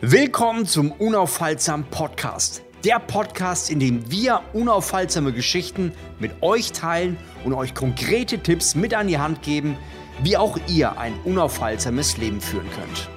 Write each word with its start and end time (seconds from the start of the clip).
Willkommen 0.00 0.64
zum 0.64 0.92
Unaufhaltsam 0.92 1.82
Podcast. 1.90 2.62
Der 2.84 3.00
Podcast, 3.00 3.68
in 3.68 3.80
dem 3.80 4.08
wir 4.08 4.42
unaufhaltsame 4.52 5.32
Geschichten 5.32 5.90
mit 6.20 6.40
euch 6.40 6.70
teilen 6.70 7.16
und 7.44 7.52
euch 7.52 7.74
konkrete 7.74 8.38
Tipps 8.38 8.76
mit 8.76 8.94
an 8.94 9.08
die 9.08 9.18
Hand 9.18 9.42
geben, 9.42 9.76
wie 10.22 10.36
auch 10.36 10.56
ihr 10.68 11.00
ein 11.00 11.14
unaufhaltsames 11.24 12.16
Leben 12.16 12.40
führen 12.40 12.70
könnt. 12.76 13.10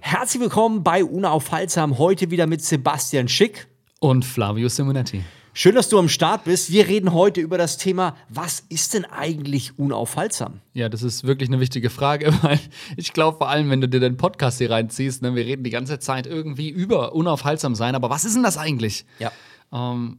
Herzlich 0.00 0.42
willkommen 0.42 0.82
bei 0.82 1.02
Unaufhaltsam, 1.02 1.96
heute 1.96 2.30
wieder 2.30 2.46
mit 2.46 2.62
Sebastian 2.62 3.28
Schick 3.28 3.66
und 4.00 4.26
Flavio 4.26 4.68
Simonetti. 4.68 5.24
Schön, 5.58 5.74
dass 5.74 5.88
du 5.88 5.98
am 5.98 6.10
Start 6.10 6.44
bist. 6.44 6.70
Wir 6.70 6.86
reden 6.86 7.14
heute 7.14 7.40
über 7.40 7.56
das 7.56 7.78
Thema, 7.78 8.14
was 8.28 8.62
ist 8.68 8.92
denn 8.92 9.06
eigentlich 9.06 9.78
unaufhaltsam? 9.78 10.60
Ja, 10.74 10.90
das 10.90 11.02
ist 11.02 11.26
wirklich 11.26 11.48
eine 11.48 11.60
wichtige 11.60 11.88
Frage, 11.88 12.30
weil 12.42 12.60
ich 12.98 13.14
glaube, 13.14 13.38
vor 13.38 13.48
allem, 13.48 13.70
wenn 13.70 13.80
du 13.80 13.88
dir 13.88 13.98
den 13.98 14.18
Podcast 14.18 14.58
hier 14.58 14.70
reinziehst, 14.70 15.22
ne, 15.22 15.34
wir 15.34 15.46
reden 15.46 15.64
die 15.64 15.70
ganze 15.70 15.98
Zeit 15.98 16.26
irgendwie 16.26 16.68
über 16.68 17.14
unaufhaltsam 17.14 17.74
sein, 17.74 17.94
aber 17.94 18.10
was 18.10 18.26
ist 18.26 18.34
denn 18.34 18.42
das 18.42 18.58
eigentlich? 18.58 19.06
Ja. 19.18 19.32
Ähm, 19.72 20.18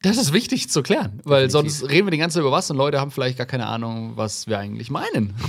das 0.00 0.16
ist 0.16 0.32
wichtig 0.32 0.70
zu 0.70 0.82
klären, 0.82 1.20
weil 1.24 1.48
Definitiv. 1.48 1.78
sonst 1.78 1.90
reden 1.90 2.06
wir 2.06 2.10
die 2.12 2.16
ganze 2.16 2.36
Zeit 2.36 2.40
über 2.40 2.52
was 2.52 2.70
und 2.70 2.78
Leute 2.78 2.98
haben 2.98 3.10
vielleicht 3.10 3.36
gar 3.36 3.46
keine 3.46 3.66
Ahnung, 3.66 4.12
was 4.16 4.46
wir 4.46 4.58
eigentlich 4.58 4.90
meinen. 4.90 5.34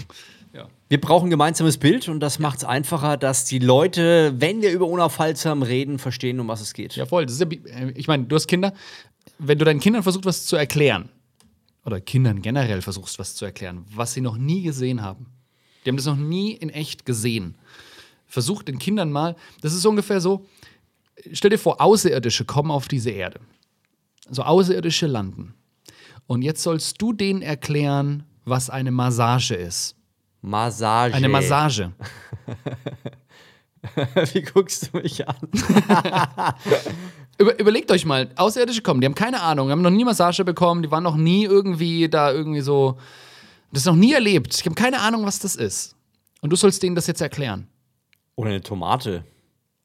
Ja. 0.55 0.67
Wir 0.87 1.01
brauchen 1.01 1.29
ein 1.29 1.31
gemeinsames 1.31 1.79
Bild 1.79 2.07
und 2.09 2.19
das 2.19 2.37
macht 2.37 2.59
es 2.59 2.63
einfacher, 2.63 3.17
dass 3.17 3.45
die 3.45 3.57
Leute, 3.57 4.35
wenn 4.37 4.61
wir 4.61 4.71
über 4.71 4.85
unaufhaltsam 4.85 5.63
reden, 5.63 5.97
verstehen, 5.97 6.39
um 6.39 6.47
was 6.47 6.61
es 6.61 6.75
geht. 6.75 6.95
Ja, 6.95 7.07
voll. 7.07 7.25
Ja, 7.27 7.47
ich 7.95 8.07
meine, 8.07 8.25
du 8.25 8.35
hast 8.35 8.45
Kinder 8.45 8.71
wenn 9.39 9.57
du 9.57 9.65
deinen 9.65 9.79
Kindern 9.79 10.03
versuchst, 10.03 10.25
was 10.25 10.45
zu 10.45 10.55
erklären, 10.55 11.09
oder 11.85 11.99
Kindern 11.99 12.41
generell 12.41 12.81
versuchst, 12.81 13.19
was 13.19 13.35
zu 13.35 13.45
erklären, 13.45 13.85
was 13.93 14.13
sie 14.13 14.21
noch 14.21 14.37
nie 14.37 14.61
gesehen 14.63 15.01
haben, 15.01 15.27
die 15.83 15.89
haben 15.89 15.97
das 15.97 16.05
noch 16.05 16.15
nie 16.15 16.53
in 16.53 16.69
echt 16.69 17.05
gesehen, 17.05 17.55
versuch 18.25 18.63
den 18.63 18.79
Kindern 18.79 19.11
mal, 19.11 19.35
das 19.61 19.73
ist 19.73 19.85
ungefähr 19.85 20.21
so, 20.21 20.45
stell 21.31 21.49
dir 21.49 21.57
vor, 21.57 21.81
Außerirdische 21.81 22.45
kommen 22.45 22.71
auf 22.71 22.87
diese 22.87 23.11
Erde. 23.11 23.39
Also 24.27 24.43
Außerirdische 24.43 25.07
landen. 25.07 25.53
Und 26.27 26.41
jetzt 26.41 26.63
sollst 26.63 27.01
du 27.01 27.11
denen 27.11 27.41
erklären, 27.41 28.23
was 28.45 28.69
eine 28.69 28.91
Massage 28.91 29.55
ist. 29.55 29.95
Massage. 30.41 31.13
Eine 31.13 31.29
Massage. 31.29 31.91
Wie 34.33 34.41
guckst 34.41 34.89
du 34.91 34.97
mich 34.97 35.27
an? 35.27 35.35
Über, 37.37 37.59
überlegt 37.59 37.91
euch 37.91 38.05
mal, 38.05 38.29
Außerirdische 38.35 38.81
kommen, 38.81 39.01
die 39.01 39.05
haben 39.05 39.15
keine 39.15 39.41
Ahnung, 39.41 39.67
die 39.67 39.71
haben 39.71 39.81
noch 39.81 39.89
nie 39.89 40.05
Massage 40.05 40.43
bekommen, 40.45 40.83
die 40.83 40.91
waren 40.91 41.03
noch 41.03 41.15
nie 41.15 41.45
irgendwie 41.45 42.07
da 42.07 42.31
irgendwie 42.31 42.61
so, 42.61 42.97
das 43.71 43.85
noch 43.85 43.95
nie 43.95 44.13
erlebt. 44.13 44.59
Die 44.59 44.69
haben 44.69 44.75
keine 44.75 44.99
Ahnung, 44.99 45.25
was 45.25 45.39
das 45.39 45.55
ist. 45.55 45.95
Und 46.41 46.51
du 46.51 46.55
sollst 46.55 46.83
denen 46.83 46.95
das 46.95 47.07
jetzt 47.07 47.21
erklären. 47.21 47.67
Oder 48.35 48.49
eine 48.49 48.61
Tomate. 48.61 49.23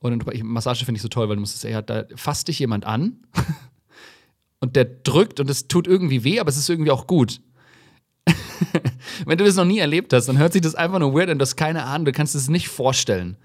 Oder 0.01 0.13
eine 0.15 0.45
Massage 0.45 0.85
finde 0.85 0.99
ich 0.99 1.03
so 1.03 1.09
toll, 1.09 1.29
weil 1.29 1.37
du 1.37 1.41
musst 1.41 1.57
es 1.57 1.65
eher, 1.65 1.83
da 1.83 2.05
fasst 2.15 2.49
dich 2.49 2.59
jemand 2.59 2.85
an 2.85 3.19
und 4.61 4.77
der 4.77 4.85
drückt 4.85 5.41
und 5.41 5.51
es 5.51 5.69
tut 5.69 5.87
irgendwie 5.87 6.25
weh, 6.25 6.41
aber 6.41 6.51
es 6.51 6.57
ist 6.57 6.69
irgendwie 6.69 6.91
auch 6.91 7.07
gut. 7.07 7.41
Wenn 9.27 9.39
du 9.39 9.45
das 9.45 9.57
noch 9.57 9.65
nie 9.65 9.79
erlebt 9.79 10.13
hast, 10.13 10.27
dann 10.27 10.39
hört 10.39 10.53
sich 10.53 10.63
das 10.63 10.75
einfach 10.75 10.99
nur 10.99 11.15
weird 11.15 11.31
an, 11.31 11.39
du 11.39 11.43
hast 11.43 11.57
keine 11.57 11.85
Ahnung, 11.85 12.05
du 12.05 12.13
kannst 12.13 12.35
es 12.35 12.49
nicht 12.49 12.69
vorstellen. 12.69 13.37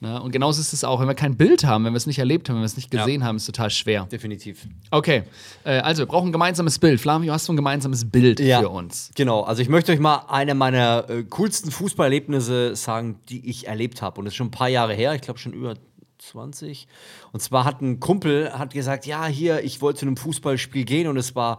Ne? 0.00 0.20
Und 0.22 0.30
genauso 0.30 0.60
ist 0.60 0.72
es 0.72 0.84
auch, 0.84 1.00
wenn 1.00 1.08
wir 1.08 1.14
kein 1.14 1.36
Bild 1.36 1.64
haben, 1.64 1.84
wenn 1.84 1.92
wir 1.92 1.96
es 1.96 2.06
nicht 2.06 2.20
erlebt 2.20 2.48
haben, 2.48 2.56
wenn 2.56 2.62
wir 2.62 2.66
es 2.66 2.76
nicht 2.76 2.90
gesehen 2.90 3.20
ja. 3.20 3.26
haben, 3.26 3.36
ist 3.36 3.42
es 3.42 3.46
total 3.46 3.70
schwer. 3.70 4.06
Definitiv. 4.10 4.66
Okay, 4.92 5.24
äh, 5.64 5.78
also 5.78 6.02
wir 6.02 6.06
brauchen 6.06 6.28
ein 6.28 6.32
gemeinsames 6.32 6.78
Bild. 6.78 7.00
Flavio, 7.00 7.32
hast 7.32 7.48
du 7.48 7.52
ein 7.52 7.56
gemeinsames 7.56 8.08
Bild 8.08 8.38
ja. 8.38 8.60
für 8.60 8.68
uns? 8.68 9.10
Genau, 9.16 9.42
also 9.42 9.60
ich 9.60 9.68
möchte 9.68 9.90
euch 9.92 9.98
mal 9.98 10.26
eine 10.28 10.54
meiner 10.54 11.10
äh, 11.10 11.24
coolsten 11.24 11.72
Fußballerlebnisse 11.72 12.76
sagen, 12.76 13.18
die 13.28 13.48
ich 13.48 13.66
erlebt 13.66 14.00
habe. 14.00 14.20
Und 14.20 14.26
das 14.26 14.32
ist 14.32 14.36
schon 14.36 14.48
ein 14.48 14.52
paar 14.52 14.68
Jahre 14.68 14.94
her, 14.94 15.14
ich 15.14 15.22
glaube 15.22 15.40
schon 15.40 15.52
über 15.52 15.74
20. 16.18 16.86
Und 17.32 17.40
zwar 17.40 17.64
hat 17.64 17.80
ein 17.80 17.98
Kumpel 17.98 18.52
hat 18.52 18.72
gesagt, 18.72 19.06
ja, 19.06 19.26
hier, 19.26 19.64
ich 19.64 19.80
wollte 19.80 20.00
zu 20.00 20.06
einem 20.06 20.16
Fußballspiel 20.16 20.84
gehen 20.84 21.08
und 21.08 21.16
es 21.16 21.34
war 21.34 21.58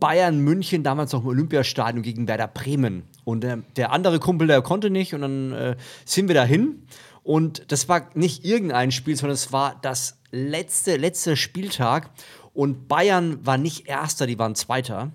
Bayern 0.00 0.40
München, 0.40 0.82
damals 0.82 1.12
noch 1.12 1.22
im 1.22 1.28
Olympiastadion 1.28 2.02
gegen 2.02 2.26
Werder 2.28 2.48
Bremen. 2.48 3.04
Und 3.24 3.44
äh, 3.44 3.58
der 3.76 3.92
andere 3.92 4.20
Kumpel, 4.20 4.46
der 4.46 4.62
konnte 4.62 4.90
nicht 4.90 5.14
und 5.14 5.20
dann 5.20 5.52
äh, 5.52 5.76
sind 6.04 6.28
wir 6.28 6.34
dahin 6.34 6.86
und 7.24 7.72
das 7.72 7.88
war 7.88 8.10
nicht 8.14 8.44
irgendein 8.44 8.92
Spiel, 8.92 9.16
sondern 9.16 9.34
es 9.34 9.50
war 9.50 9.76
das 9.82 10.18
letzte, 10.30 10.96
letzte 10.96 11.36
Spieltag. 11.36 12.10
Und 12.52 12.86
Bayern 12.86 13.44
war 13.44 13.58
nicht 13.58 13.88
Erster, 13.88 14.26
die 14.26 14.38
waren 14.38 14.54
Zweiter. 14.54 15.10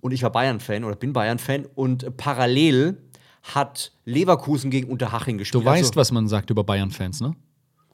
Und 0.00 0.12
ich 0.12 0.22
war 0.22 0.30
Bayern-Fan 0.30 0.84
oder 0.84 0.94
bin 0.94 1.12
Bayern-Fan. 1.12 1.66
Und 1.74 2.16
parallel 2.18 2.98
hat 3.42 3.92
Leverkusen 4.04 4.70
gegen 4.70 4.88
Unterhaching 4.90 5.38
gespielt. 5.38 5.64
Du 5.64 5.66
weißt, 5.66 5.90
also, 5.90 5.96
was 5.96 6.12
man 6.12 6.28
sagt 6.28 6.50
über 6.50 6.62
Bayern-Fans, 6.62 7.22
ne? 7.22 7.34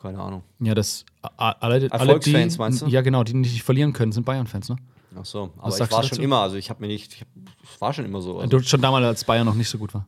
Keine 0.03 0.19
Ahnung. 0.19 0.43
Ja, 0.59 0.75
das 0.75 1.07
alle, 1.37 1.91
alle 1.91 2.19
die, 2.19 2.33
meinst 2.59 2.83
du? 2.83 2.87
Ja, 2.89 3.01
genau, 3.01 3.23
die 3.23 3.35
nicht 3.35 3.63
verlieren 3.63 3.93
können, 3.95 4.13
sind 4.13 4.27
Bayern-Fans, 4.27 4.69
ne? 4.69 4.77
Ach 5.17 5.25
so, 5.25 5.53
aber 5.59 5.79
ich 5.79 5.91
war 5.93 6.03
schon 6.03 6.19
immer, 6.19 6.41
also 6.41 6.57
ich 6.57 6.71
habe 6.71 6.81
mir 6.81 6.89
nicht, 6.89 7.25
ich 7.63 7.81
war 7.81 7.93
schon 7.93 8.05
immer 8.05 8.21
so. 8.21 8.39
Also. 8.39 8.49
Du 8.49 8.61
schon 8.65 8.83
damals, 8.83 9.07
als 9.07 9.25
Bayern 9.25 9.47
noch 9.47 9.55
nicht 9.55 9.69
so 9.69 9.79
gut 9.79 9.95
war. 9.95 10.07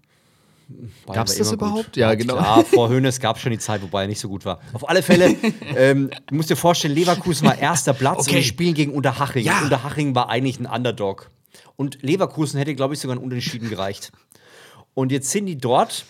Gab 1.07 1.29
es 1.29 1.39
das 1.39 1.53
überhaupt? 1.53 1.87
Gut. 1.87 1.97
Ja, 1.97 2.15
genau. 2.15 2.35
Klar, 2.35 2.65
vor 2.73 2.89
Hönes 2.89 3.21
gab 3.21 3.37
es 3.37 3.43
schon 3.43 3.53
die 3.53 3.59
Zeit, 3.59 3.83
wobei 3.83 4.03
er 4.03 4.09
nicht 4.09 4.19
so 4.19 4.29
gut 4.29 4.45
war. 4.45 4.61
Auf 4.73 4.89
alle 4.89 5.03
Fälle, 5.03 5.37
ähm, 5.77 6.11
du 6.27 6.35
musst 6.35 6.51
dir 6.51 6.57
vorstellen, 6.57 6.95
Leverkusen 6.95 7.47
war 7.47 7.57
erster 7.59 7.93
Platz 7.93 8.21
okay. 8.21 8.31
und 8.31 8.37
die 8.39 8.45
spielen 8.45 8.75
gegen 8.75 8.93
Unterhaching. 8.93 9.45
Ja. 9.45 9.61
Unterhaching 9.63 10.15
war 10.15 10.29
eigentlich 10.29 10.59
ein 10.59 10.67
Underdog. 10.67 11.31
Und 11.77 12.03
Leverkusen 12.03 12.59
hätte, 12.59 12.75
glaube 12.75 12.95
ich, 12.95 13.01
sogar 13.01 13.17
ein 13.17 13.23
Unentschieden 13.23 13.71
gereicht. 13.71 14.13
Und 14.95 15.13
jetzt 15.13 15.31
sind 15.31 15.47
die 15.47 15.59
dort 15.59 16.05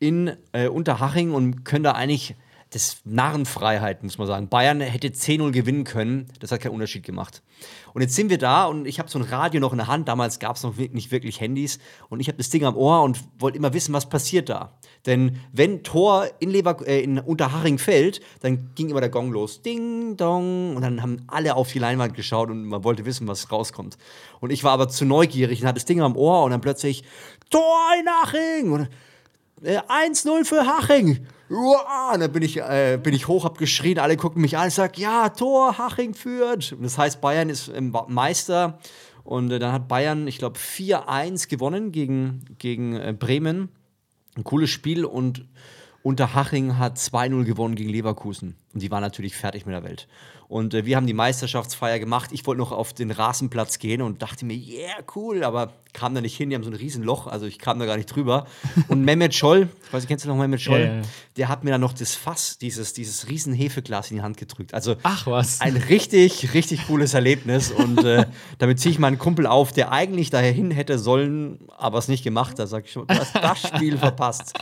in 0.00 0.32
äh, 0.52 0.68
Unterhaching 0.68 1.32
und 1.32 1.64
können 1.64 1.84
da 1.84 1.92
eigentlich 1.92 2.34
das 2.74 2.98
Narrenfreiheit, 3.04 4.02
muss 4.02 4.18
man 4.18 4.26
sagen. 4.26 4.48
Bayern 4.48 4.80
hätte 4.80 5.08
10-0 5.08 5.52
gewinnen 5.52 5.84
können, 5.84 6.26
das 6.40 6.50
hat 6.50 6.60
keinen 6.60 6.72
Unterschied 6.72 7.04
gemacht. 7.04 7.42
Und 7.92 8.02
jetzt 8.02 8.16
sind 8.16 8.30
wir 8.30 8.38
da 8.38 8.64
und 8.64 8.86
ich 8.86 8.98
habe 8.98 9.08
so 9.08 9.18
ein 9.18 9.24
Radio 9.24 9.60
noch 9.60 9.72
in 9.72 9.78
der 9.78 9.86
Hand, 9.86 10.08
damals 10.08 10.40
gab 10.40 10.56
es 10.56 10.64
noch 10.64 10.76
nicht 10.76 11.12
wirklich 11.12 11.40
Handys 11.40 11.78
und 12.08 12.18
ich 12.18 12.26
habe 12.26 12.38
das 12.38 12.50
Ding 12.50 12.64
am 12.64 12.76
Ohr 12.76 13.02
und 13.02 13.20
wollte 13.38 13.58
immer 13.58 13.72
wissen, 13.72 13.92
was 13.92 14.08
passiert 14.08 14.48
da. 14.48 14.76
Denn 15.06 15.38
wenn 15.52 15.84
Tor 15.84 16.26
in, 16.40 16.50
Lever 16.50 16.84
äh, 16.86 17.02
in 17.02 17.18
Unterhaching 17.18 17.78
fällt, 17.78 18.20
dann 18.40 18.70
ging 18.74 18.88
immer 18.88 19.00
der 19.00 19.10
Gong 19.10 19.30
los. 19.30 19.62
Ding, 19.62 20.16
dong. 20.16 20.74
Und 20.74 20.82
dann 20.82 21.02
haben 21.02 21.22
alle 21.26 21.54
auf 21.54 21.70
die 21.70 21.78
Leinwand 21.78 22.14
geschaut 22.14 22.50
und 22.50 22.64
man 22.64 22.84
wollte 22.84 23.04
wissen, 23.04 23.28
was 23.28 23.52
rauskommt. 23.52 23.98
Und 24.40 24.50
ich 24.50 24.64
war 24.64 24.72
aber 24.72 24.88
zu 24.88 25.04
neugierig 25.04 25.60
und 25.60 25.68
hatte 25.68 25.78
das 25.78 25.84
Ding 25.84 26.00
am 26.00 26.16
Ohr 26.16 26.42
und 26.44 26.50
dann 26.50 26.60
plötzlich 26.60 27.04
Tor 27.50 27.90
in 28.00 28.08
Haching! 28.08 28.72
Und, 28.72 28.88
äh, 29.62 29.78
1-0 29.78 30.44
für 30.44 30.66
Haching. 30.66 31.26
Und 31.48 32.20
dann 32.20 32.32
bin 32.32 32.42
ich, 32.42 32.58
äh, 32.58 32.98
bin 33.02 33.14
ich 33.14 33.28
hoch, 33.28 33.44
hab 33.44 33.58
geschrien, 33.58 33.98
alle 33.98 34.16
gucken 34.16 34.42
mich 34.42 34.56
an, 34.56 34.68
ich 34.68 34.74
sag, 34.74 34.98
ja, 34.98 35.28
Tor, 35.28 35.78
Haching 35.78 36.14
führt. 36.14 36.72
Und 36.72 36.82
das 36.82 36.98
heißt, 36.98 37.20
Bayern 37.20 37.50
ist 37.50 37.70
Meister. 38.08 38.78
Und 39.24 39.50
äh, 39.50 39.58
dann 39.58 39.72
hat 39.72 39.88
Bayern, 39.88 40.26
ich 40.26 40.38
glaube, 40.38 40.58
4-1 40.58 41.48
gewonnen 41.48 41.92
gegen, 41.92 42.44
gegen 42.58 42.96
äh, 42.96 43.14
Bremen. 43.18 43.68
Ein 44.36 44.44
cooles 44.44 44.70
Spiel 44.70 45.04
und 45.04 45.46
Unterhaching 46.02 46.78
hat 46.78 46.98
2-0 46.98 47.44
gewonnen 47.44 47.76
gegen 47.76 47.90
Leverkusen. 47.90 48.56
Und 48.74 48.82
die 48.82 48.90
waren 48.90 49.02
natürlich 49.02 49.36
fertig 49.36 49.66
mit 49.66 49.74
der 49.74 49.84
Welt. 49.84 50.08
Und 50.48 50.74
äh, 50.74 50.84
wir 50.84 50.96
haben 50.96 51.06
die 51.06 51.14
Meisterschaftsfeier 51.14 51.98
gemacht. 51.98 52.30
Ich 52.32 52.46
wollte 52.46 52.58
noch 52.58 52.72
auf 52.72 52.92
den 52.92 53.10
Rasenplatz 53.10 53.78
gehen 53.78 54.02
und 54.02 54.20
dachte 54.20 54.44
mir, 54.44 54.54
yeah, 54.56 54.96
cool, 55.14 55.44
aber 55.44 55.72
kam 55.92 56.14
da 56.14 56.20
nicht 56.20 56.36
hin. 56.36 56.50
Die 56.50 56.56
haben 56.56 56.64
so 56.64 56.70
ein 56.70 56.76
Riesenloch, 56.76 57.26
also 57.28 57.46
ich 57.46 57.58
kam 57.58 57.78
da 57.78 57.86
gar 57.86 57.96
nicht 57.96 58.06
drüber. 58.06 58.46
Und 58.88 59.04
Mehmet 59.04 59.34
Scholl, 59.34 59.68
ich 59.86 59.92
weiß 59.92 60.02
nicht, 60.02 60.08
kennst 60.08 60.24
du 60.24 60.28
noch 60.28 60.36
Mehmet 60.36 60.60
Scholl? 60.60 61.02
Ja. 61.02 61.08
Der 61.36 61.48
hat 61.48 61.64
mir 61.64 61.70
dann 61.70 61.80
noch 61.80 61.92
das 61.92 62.14
Fass, 62.14 62.58
dieses, 62.58 62.92
dieses 62.92 63.28
riesen 63.28 63.54
Hefeglas 63.54 64.10
in 64.10 64.18
die 64.18 64.22
Hand 64.22 64.36
gedrückt. 64.36 64.74
Also 64.74 64.96
Ach 65.04 65.26
was. 65.26 65.60
ein 65.60 65.76
richtig, 65.76 66.52
richtig 66.52 66.86
cooles 66.88 67.14
Erlebnis. 67.14 67.70
Und 67.70 68.04
äh, 68.04 68.26
damit 68.58 68.80
ziehe 68.80 68.92
ich 68.92 68.98
meinen 68.98 69.18
Kumpel 69.18 69.46
auf, 69.46 69.72
der 69.72 69.92
eigentlich 69.92 70.30
dahin 70.30 70.70
hätte 70.72 70.98
sollen, 70.98 71.60
aber 71.78 71.98
es 71.98 72.08
nicht 72.08 72.24
gemacht 72.24 72.58
hat. 72.58 72.68
Sag 72.68 72.84
ich 72.84 72.92
schon, 72.92 73.06
du 73.06 73.14
hast 73.14 73.34
das 73.34 73.68
Spiel 73.68 73.96
verpasst. 73.96 74.52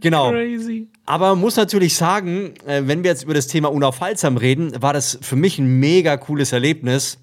Genau. 0.00 0.30
Crazy. 0.32 0.88
Aber 1.06 1.34
muss 1.34 1.56
natürlich 1.56 1.96
sagen, 1.96 2.54
äh, 2.66 2.82
wenn 2.84 3.02
wir 3.02 3.09
jetzt 3.10 3.24
über 3.24 3.34
das 3.34 3.46
Thema 3.46 3.70
unaufhaltsam 3.70 4.36
reden, 4.36 4.80
war 4.80 4.92
das 4.92 5.18
für 5.20 5.36
mich 5.36 5.58
ein 5.58 5.80
mega 5.80 6.16
cooles 6.16 6.52
Erlebnis. 6.52 7.18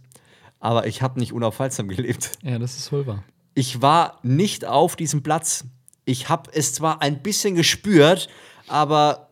Aber 0.60 0.88
ich 0.88 1.02
habe 1.02 1.20
nicht 1.20 1.34
unaufhaltsam 1.34 1.88
gelebt. 1.88 2.32
Ja, 2.44 2.60
das 2.60 2.78
ist 2.78 2.92
wohl 2.92 3.06
wahr. 3.06 3.24
Ich 3.54 3.82
war 3.82 4.20
nicht 4.24 4.66
auf 4.66 4.96
diesem 4.96 5.24
Platz. 5.24 5.66
Ich 6.06 6.30
habe 6.30 6.52
es 6.54 6.74
zwar 6.74 7.02
ein 7.02 7.22
bisschen 7.22 7.56
gespürt, 7.56 8.30
aber 8.68 9.28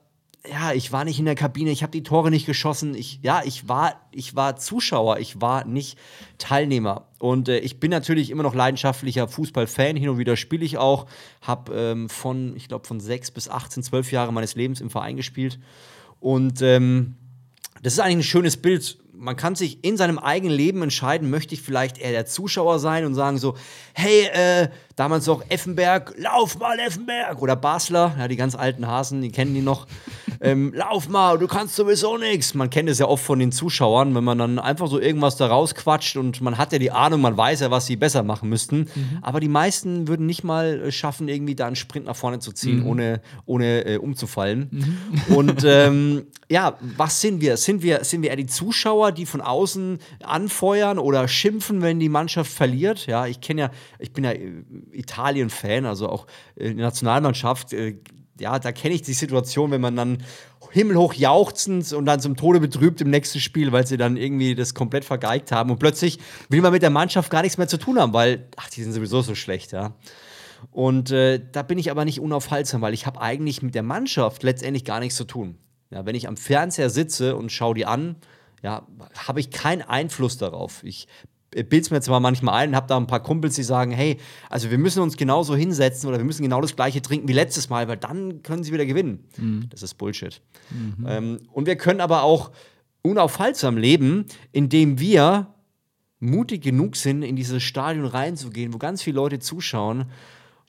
ja, 0.50 0.74
ich 0.74 0.92
war 0.92 1.06
nicht 1.06 1.20
in 1.20 1.26
der 1.26 1.36
Kabine, 1.36 1.72
ich 1.72 1.84
habe 1.84 1.92
die 1.92 2.04
Tore 2.04 2.30
nicht 2.30 2.46
geschossen. 2.46 2.96
Ich, 2.96 3.20
ja, 3.22 3.42
ich 3.44 3.68
war, 3.68 4.02
ich 4.12 4.36
war 4.36 4.58
Zuschauer, 4.58 5.20
ich 5.20 5.42
war 5.42 5.66
nicht 5.66 5.98
Teilnehmer. 6.38 7.08
Und 7.20 7.50
äh, 7.50 7.60
ich 7.60 7.80
bin 7.80 7.92
natürlich 7.92 8.30
immer 8.30 8.44
noch 8.44 8.54
leidenschaftlicher 8.54 9.28
Fußballfan. 9.28 9.96
Hin 9.96 10.10
und 10.10 10.18
wieder 10.18 10.36
spiele 10.36 10.66
ich 10.66 10.78
auch. 10.78 11.08
Habe 11.42 11.74
ähm, 11.74 12.10
von, 12.10 12.56
ich 12.56 12.68
glaube, 12.68 12.88
von 12.88 13.00
sechs 13.00 13.32
bis 13.32 13.50
18, 13.50 13.84
zwölf 13.84 14.12
Jahre 14.12 14.34
meines 14.34 14.56
Lebens 14.56 14.82
im 14.82 14.90
Verein 14.90 15.16
gespielt. 15.16 15.60
Und 16.26 16.64
ähm, 16.64 17.14
das 17.84 17.94
ist 17.94 18.00
eigentlich 18.00 18.16
ein 18.16 18.24
schönes 18.24 18.58
Bild, 18.58 18.98
man 19.18 19.36
kann 19.36 19.56
sich 19.56 19.84
in 19.84 19.98
seinem 19.98 20.20
eigenen 20.20 20.56
Leben 20.56 20.82
entscheiden, 20.82 21.30
möchte 21.30 21.54
ich 21.54 21.62
vielleicht 21.62 21.98
eher 21.98 22.12
der 22.12 22.26
Zuschauer 22.26 22.80
sein 22.80 23.06
und 23.06 23.16
sagen 23.16 23.38
so, 23.38 23.56
hey, 23.94 24.26
äh, 24.34 24.70
damals 24.96 25.26
noch 25.26 25.44
Effenberg, 25.50 26.14
lauf 26.18 26.58
mal 26.58 26.80
Effenberg 26.80 27.42
oder 27.42 27.56
Basler, 27.56 28.16
ja, 28.18 28.28
die 28.28 28.36
ganz 28.36 28.56
alten 28.56 28.88
Hasen, 28.88 29.22
die 29.22 29.32
kennen 29.32 29.54
die 29.54 29.62
noch. 29.62 29.88
ähm, 30.42 30.74
lauf 30.74 31.10
mal, 31.10 31.38
du 31.38 31.48
kannst 31.48 31.76
sowieso 31.76 32.18
nichts. 32.18 32.54
Man 32.54 32.70
kennt 32.70 32.90
es 32.90 33.00
ja 33.00 33.08
oft 33.08 33.24
von 33.24 33.40
den 33.40 33.52
Zuschauern, 33.52 34.16
wenn 34.16 34.24
man 34.24 34.38
dann 34.38 34.60
einfach 34.60 34.88
so 34.88 35.00
irgendwas 35.00 35.36
da 35.36 35.48
rausquatscht 35.48 36.18
und 36.18 36.42
man 36.42 36.58
hat 36.58 36.72
ja 36.72 36.80
die 36.80 36.92
Ahnung, 36.92 37.22
man 37.22 37.36
weiß 37.36 37.62
ja, 37.62 37.72
was 37.72 37.86
sie 37.86 37.96
besser 37.96 38.24
machen 38.24 38.50
müssten. 38.50 38.88
Mhm. 38.96 39.20
Aber 39.22 39.40
die 39.40 39.50
meisten 39.50 40.08
würden 40.08 40.26
nicht 40.26 40.44
mal 40.44 40.82
äh, 40.82 40.92
schaffen, 40.92 41.28
irgendwie 41.28 41.56
da 41.56 41.68
einen 41.68 41.76
Sprint 41.76 42.06
nach 42.06 42.16
vorne 42.16 42.40
zu 42.40 42.52
ziehen, 42.52 42.82
mhm. 42.82 42.88
ohne, 42.88 43.22
ohne 43.46 43.86
äh, 43.86 43.98
umzufallen. 43.98 44.70
Mhm. 44.72 45.36
Und 45.36 45.64
ähm, 45.66 46.28
ja, 46.50 46.78
was 46.98 47.22
sind 47.22 47.42
wir? 47.42 47.58
Sind 47.58 47.82
wir, 47.82 48.04
sind 48.04 48.22
wir 48.22 48.30
eher 48.30 48.36
die 48.36 48.46
Zuschauer, 48.46 49.05
die 49.12 49.26
von 49.26 49.42
außen 49.42 50.00
anfeuern 50.24 51.00
oder 51.00 51.28
schimpfen, 51.28 51.82
wenn 51.82 52.00
die 52.00 52.10
Mannschaft 52.10 52.52
verliert? 52.52 53.08
Ja, 53.08 53.28
ich 53.28 53.42
kenne 53.42 53.62
ja, 53.62 53.72
ich 54.00 54.14
bin 54.14 54.24
ja 54.24 54.32
äh, 54.32 54.64
Italien-Fan, 54.92 55.86
also 55.86 56.10
auch 56.10 56.28
äh, 56.56 56.70
die 56.70 56.82
Nationalmannschaft. 56.82 57.74
Äh, 57.74 57.98
ja, 58.40 58.60
da 58.60 58.72
kenne 58.72 58.96
ich 58.96 59.02
die 59.02 59.14
Situation, 59.14 59.72
wenn 59.72 59.82
man 59.82 59.96
dann 59.96 60.18
himmelhoch 60.72 61.14
jauchzend 61.14 61.94
und 61.94 62.06
dann 62.06 62.20
zum 62.20 62.36
Tode 62.36 62.60
betrübt 62.60 63.00
im 63.00 63.10
nächsten 63.10 63.40
Spiel, 63.40 63.72
weil 63.72 63.88
sie 63.88 63.96
dann 63.96 64.18
irgendwie 64.18 64.56
das 64.56 64.74
komplett 64.74 65.06
vergeigt 65.06 65.54
haben 65.54 65.72
und 65.72 65.80
plötzlich 65.80 66.20
will 66.50 66.62
man 66.62 66.74
mit 66.74 66.82
der 66.82 66.90
Mannschaft 66.90 67.32
gar 67.32 67.44
nichts 67.44 67.58
mehr 67.58 67.70
zu 67.70 67.78
tun 67.78 67.98
haben, 67.98 68.12
weil, 68.12 68.50
ach, 68.58 68.70
die 68.70 68.84
sind 68.84 68.92
sowieso 68.92 69.22
so 69.22 69.36
schlecht, 69.36 69.72
ja. 69.72 69.94
Und 70.72 71.12
äh, 71.12 71.40
da 71.52 71.62
bin 71.62 71.78
ich 71.78 71.92
aber 71.92 72.04
nicht 72.06 72.20
unaufhaltsam, 72.20 72.82
weil 72.82 72.94
ich 72.94 73.06
habe 73.06 73.22
eigentlich 73.22 73.62
mit 73.62 73.76
der 73.76 73.84
Mannschaft 73.84 74.44
letztendlich 74.44 74.84
gar 74.84 75.00
nichts 75.00 75.16
zu 75.16 75.24
tun. 75.24 75.58
Ja, 75.92 76.06
wenn 76.06 76.16
ich 76.16 76.28
am 76.28 76.38
Fernseher 76.38 76.90
sitze 76.90 77.36
und 77.36 77.52
schaue 77.52 77.76
die 77.76 77.86
an, 77.86 78.16
ja, 78.66 78.82
habe 79.28 79.40
ich 79.40 79.52
keinen 79.52 79.84
Einfluss 79.84 80.40
darauf. 80.40 80.84
Ich 80.84 81.08
bilde 81.52 81.78
es 81.78 81.92
mir 81.92 82.02
zwar 82.02 82.20
manchmal 82.20 82.56
ein 82.56 82.70
und 82.70 82.76
habe 82.76 82.88
da 82.88 82.98
ein 82.98 83.06
paar 83.06 83.22
Kumpels, 83.22 83.54
die 83.54 83.62
sagen, 83.62 83.92
hey, 83.92 84.18
also 84.50 84.72
wir 84.72 84.80
müssen 84.80 85.04
uns 85.04 85.18
genauso 85.18 85.56
hinsetzen 85.56 86.10
oder 86.10 86.18
wir 86.18 86.26
müssen 86.26 86.42
genau 86.42 86.62
das 86.62 86.76
gleiche 86.76 87.00
trinken 87.00 87.28
wie 87.28 87.34
letztes 87.34 87.70
Mal, 87.70 87.88
weil 87.88 87.98
dann 87.98 88.42
können 88.42 88.64
sie 88.64 88.74
wieder 88.74 88.88
gewinnen. 88.88 89.24
Mhm. 89.38 89.68
Das 89.70 89.84
ist 89.84 89.94
Bullshit. 90.00 90.42
Mhm. 90.72 91.06
Ähm, 91.08 91.40
und 91.52 91.68
wir 91.68 91.76
können 91.76 92.02
aber 92.02 92.24
auch 92.24 92.52
unaufhaltsam 93.04 93.78
leben, 93.78 94.26
indem 94.52 95.00
wir 95.00 95.54
mutig 96.20 96.64
genug 96.64 96.96
sind, 96.96 97.22
in 97.22 97.36
dieses 97.36 97.62
Stadion 97.62 98.08
reinzugehen, 98.08 98.74
wo 98.74 98.80
ganz 98.80 99.04
viele 99.04 99.18
Leute 99.18 99.38
zuschauen 99.38 100.06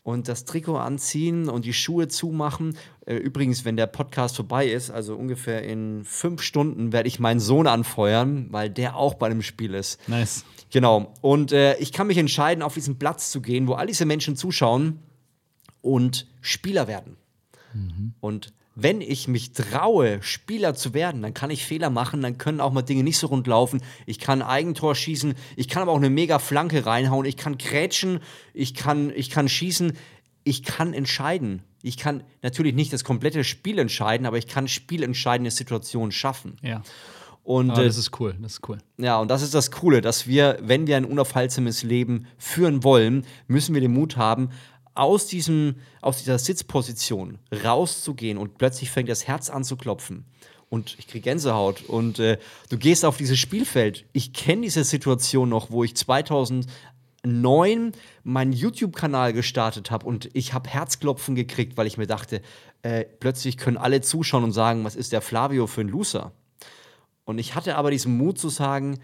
und 0.07 0.29
das 0.29 0.45
Trikot 0.45 0.77
anziehen 0.77 1.49
und 1.49 1.65
die 1.65 1.73
Schuhe 1.73 2.07
zumachen. 2.07 2.77
Äh, 3.07 3.17
übrigens, 3.17 3.65
wenn 3.65 3.77
der 3.77 3.89
Podcast 3.89 4.37
vorbei 4.37 4.69
ist, 4.69 4.89
also 4.89 5.17
ungefähr 5.17 5.65
in 5.65 6.05
fünf 6.05 6.43
Stunden, 6.43 6.93
werde 6.93 7.09
ich 7.09 7.19
meinen 7.19 7.41
Sohn 7.41 7.67
anfeuern, 7.67 8.47
weil 8.51 8.71
der 8.71 8.95
auch 8.95 9.15
bei 9.15 9.29
dem 9.29 9.43
Spiel 9.43 9.75
ist. 9.75 10.09
Nice. 10.09 10.45
Genau. 10.71 11.13
Und 11.23 11.51
äh, 11.51 11.77
ich 11.79 11.93
kann 11.93 12.07
mich 12.07 12.19
entscheiden, 12.19 12.63
auf 12.63 12.75
diesen 12.75 13.01
Platz 13.01 13.33
zu 13.33 13.41
gehen, 13.41 13.67
wo 13.67 13.73
all 13.73 13.89
diese 13.89 14.05
Menschen 14.05 14.37
zuschauen 14.37 15.01
und 15.81 16.29
Spieler 16.41 16.87
werden. 16.87 17.17
Mhm. 17.75 18.15
Und 18.21 18.53
wenn 18.77 19.01
ich 19.01 19.27
mich 19.27 19.53
traue, 19.53 20.23
Spieler 20.23 20.75
zu 20.75 20.93
werden, 20.93 21.23
dann 21.23 21.33
kann 21.33 21.51
ich 21.51 21.65
Fehler 21.65 21.89
machen, 21.89 22.21
dann 22.21 22.37
können 22.37 22.61
auch 22.61 22.73
mal 22.73 22.83
Dinge 22.83 23.03
nicht 23.03 23.17
so 23.17 23.29
rund 23.29 23.47
laufen. 23.47 23.81
Ich 24.05 24.19
kann 24.21 24.43
ein 24.43 24.49
Eigentor 24.49 24.95
schießen, 24.95 25.35
ich 25.57 25.69
kann 25.69 25.83
aber 25.83 25.93
auch 25.93 25.97
eine 25.97 26.11
mega 26.11 26.39
Flanke 26.39 26.85
reinhauen, 26.85 27.25
ich 27.25 27.39
kann 27.39 27.57
krätschen, 27.57 28.21
ich 28.53 28.75
kann, 28.75 29.11
ich 29.17 29.31
kann 29.31 29.49
schießen, 29.49 29.95
ich 30.45 30.63
kann 30.63 30.93
entscheiden. 30.93 31.63
Ich 31.83 31.97
kann 31.97 32.23
natürlich 32.43 32.75
nicht 32.75 32.93
das 32.93 33.03
komplette 33.03 33.45
Spiel 33.45 33.79
entscheiden, 33.79 34.27
aber 34.27 34.37
ich 34.37 34.47
kann 34.47 34.69
spielentscheidende 34.69 35.51
Situationen 35.51 36.13
schaffen. 36.13 36.59
Ja. 36.63 36.83
Und, 37.45 37.71
oh, 37.71 37.75
das 37.77 37.97
ist 37.97 38.21
cool, 38.21 38.35
das 38.43 38.55
ist 38.55 38.69
cool. 38.69 38.79
Ja, 38.99 39.21
und 39.21 39.31
das 39.31 39.41
ist 39.41 39.55
das 39.55 39.71
Coole, 39.71 40.01
dass 40.01 40.27
wir, 40.27 40.59
wenn 40.61 40.87
wir 40.87 40.97
ein 40.97 41.05
unaufhaltsames 41.05 41.85
Leben 41.85 42.27
führen 42.39 42.83
wollen, 42.83 43.25
müssen 43.47 43.73
wir 43.73 43.81
den 43.81 43.93
Mut 43.93 44.17
haben, 44.17 44.51
aus, 44.97 45.27
diesem, 45.27 45.77
aus 46.01 46.19
dieser 46.19 46.39
Sitzposition 46.39 47.39
rauszugehen 47.65 48.39
und 48.39 48.59
plötzlich 48.59 48.91
fängt 48.91 49.09
das 49.09 49.27
Herz 49.27 49.51
an 49.51 49.65
zu 49.65 49.77
klopfen. 49.77 50.25
Und 50.69 50.97
ich 50.99 51.07
kriege 51.07 51.23
Gänsehaut. 51.23 51.83
Und 51.83 52.19
äh, 52.19 52.39
du 52.69 52.77
gehst 52.77 53.05
auf 53.05 53.17
dieses 53.17 53.39
Spielfeld. 53.39 54.05
Ich 54.13 54.33
kenne 54.33 54.63
diese 54.63 54.83
Situation 54.83 55.49
noch, 55.49 55.71
wo 55.71 55.85
ich 55.85 55.97
2009 55.97 57.93
meinen 58.25 58.53
YouTube-Kanal 58.53 59.33
gestartet 59.33 59.93
habe 59.93 60.07
und 60.07 60.29
ich 60.33 60.55
habe 60.55 60.69
Herzklopfen 60.69 61.37
gekriegt, 61.37 61.77
weil 61.77 61.87
ich 61.87 61.99
mir 61.99 62.09
dachte, 62.09 62.43
äh, 62.83 63.05
plötzlich 63.05 63.59
können 63.59 63.77
alle 63.77 64.01
zuschauen 64.01 64.43
und 64.43 64.53
sagen, 64.53 64.85
was 64.85 64.97
ist 64.97 65.13
der 65.13 65.23
Flavio 65.23 65.69
für 65.69 65.83
ein 65.83 65.89
Loser? 65.89 66.33
Und 67.25 67.39
ich 67.39 67.55
hatte 67.55 67.77
aber 67.77 67.91
diesen 67.91 68.17
Mut 68.17 68.39
zu 68.39 68.49
sagen, 68.49 68.99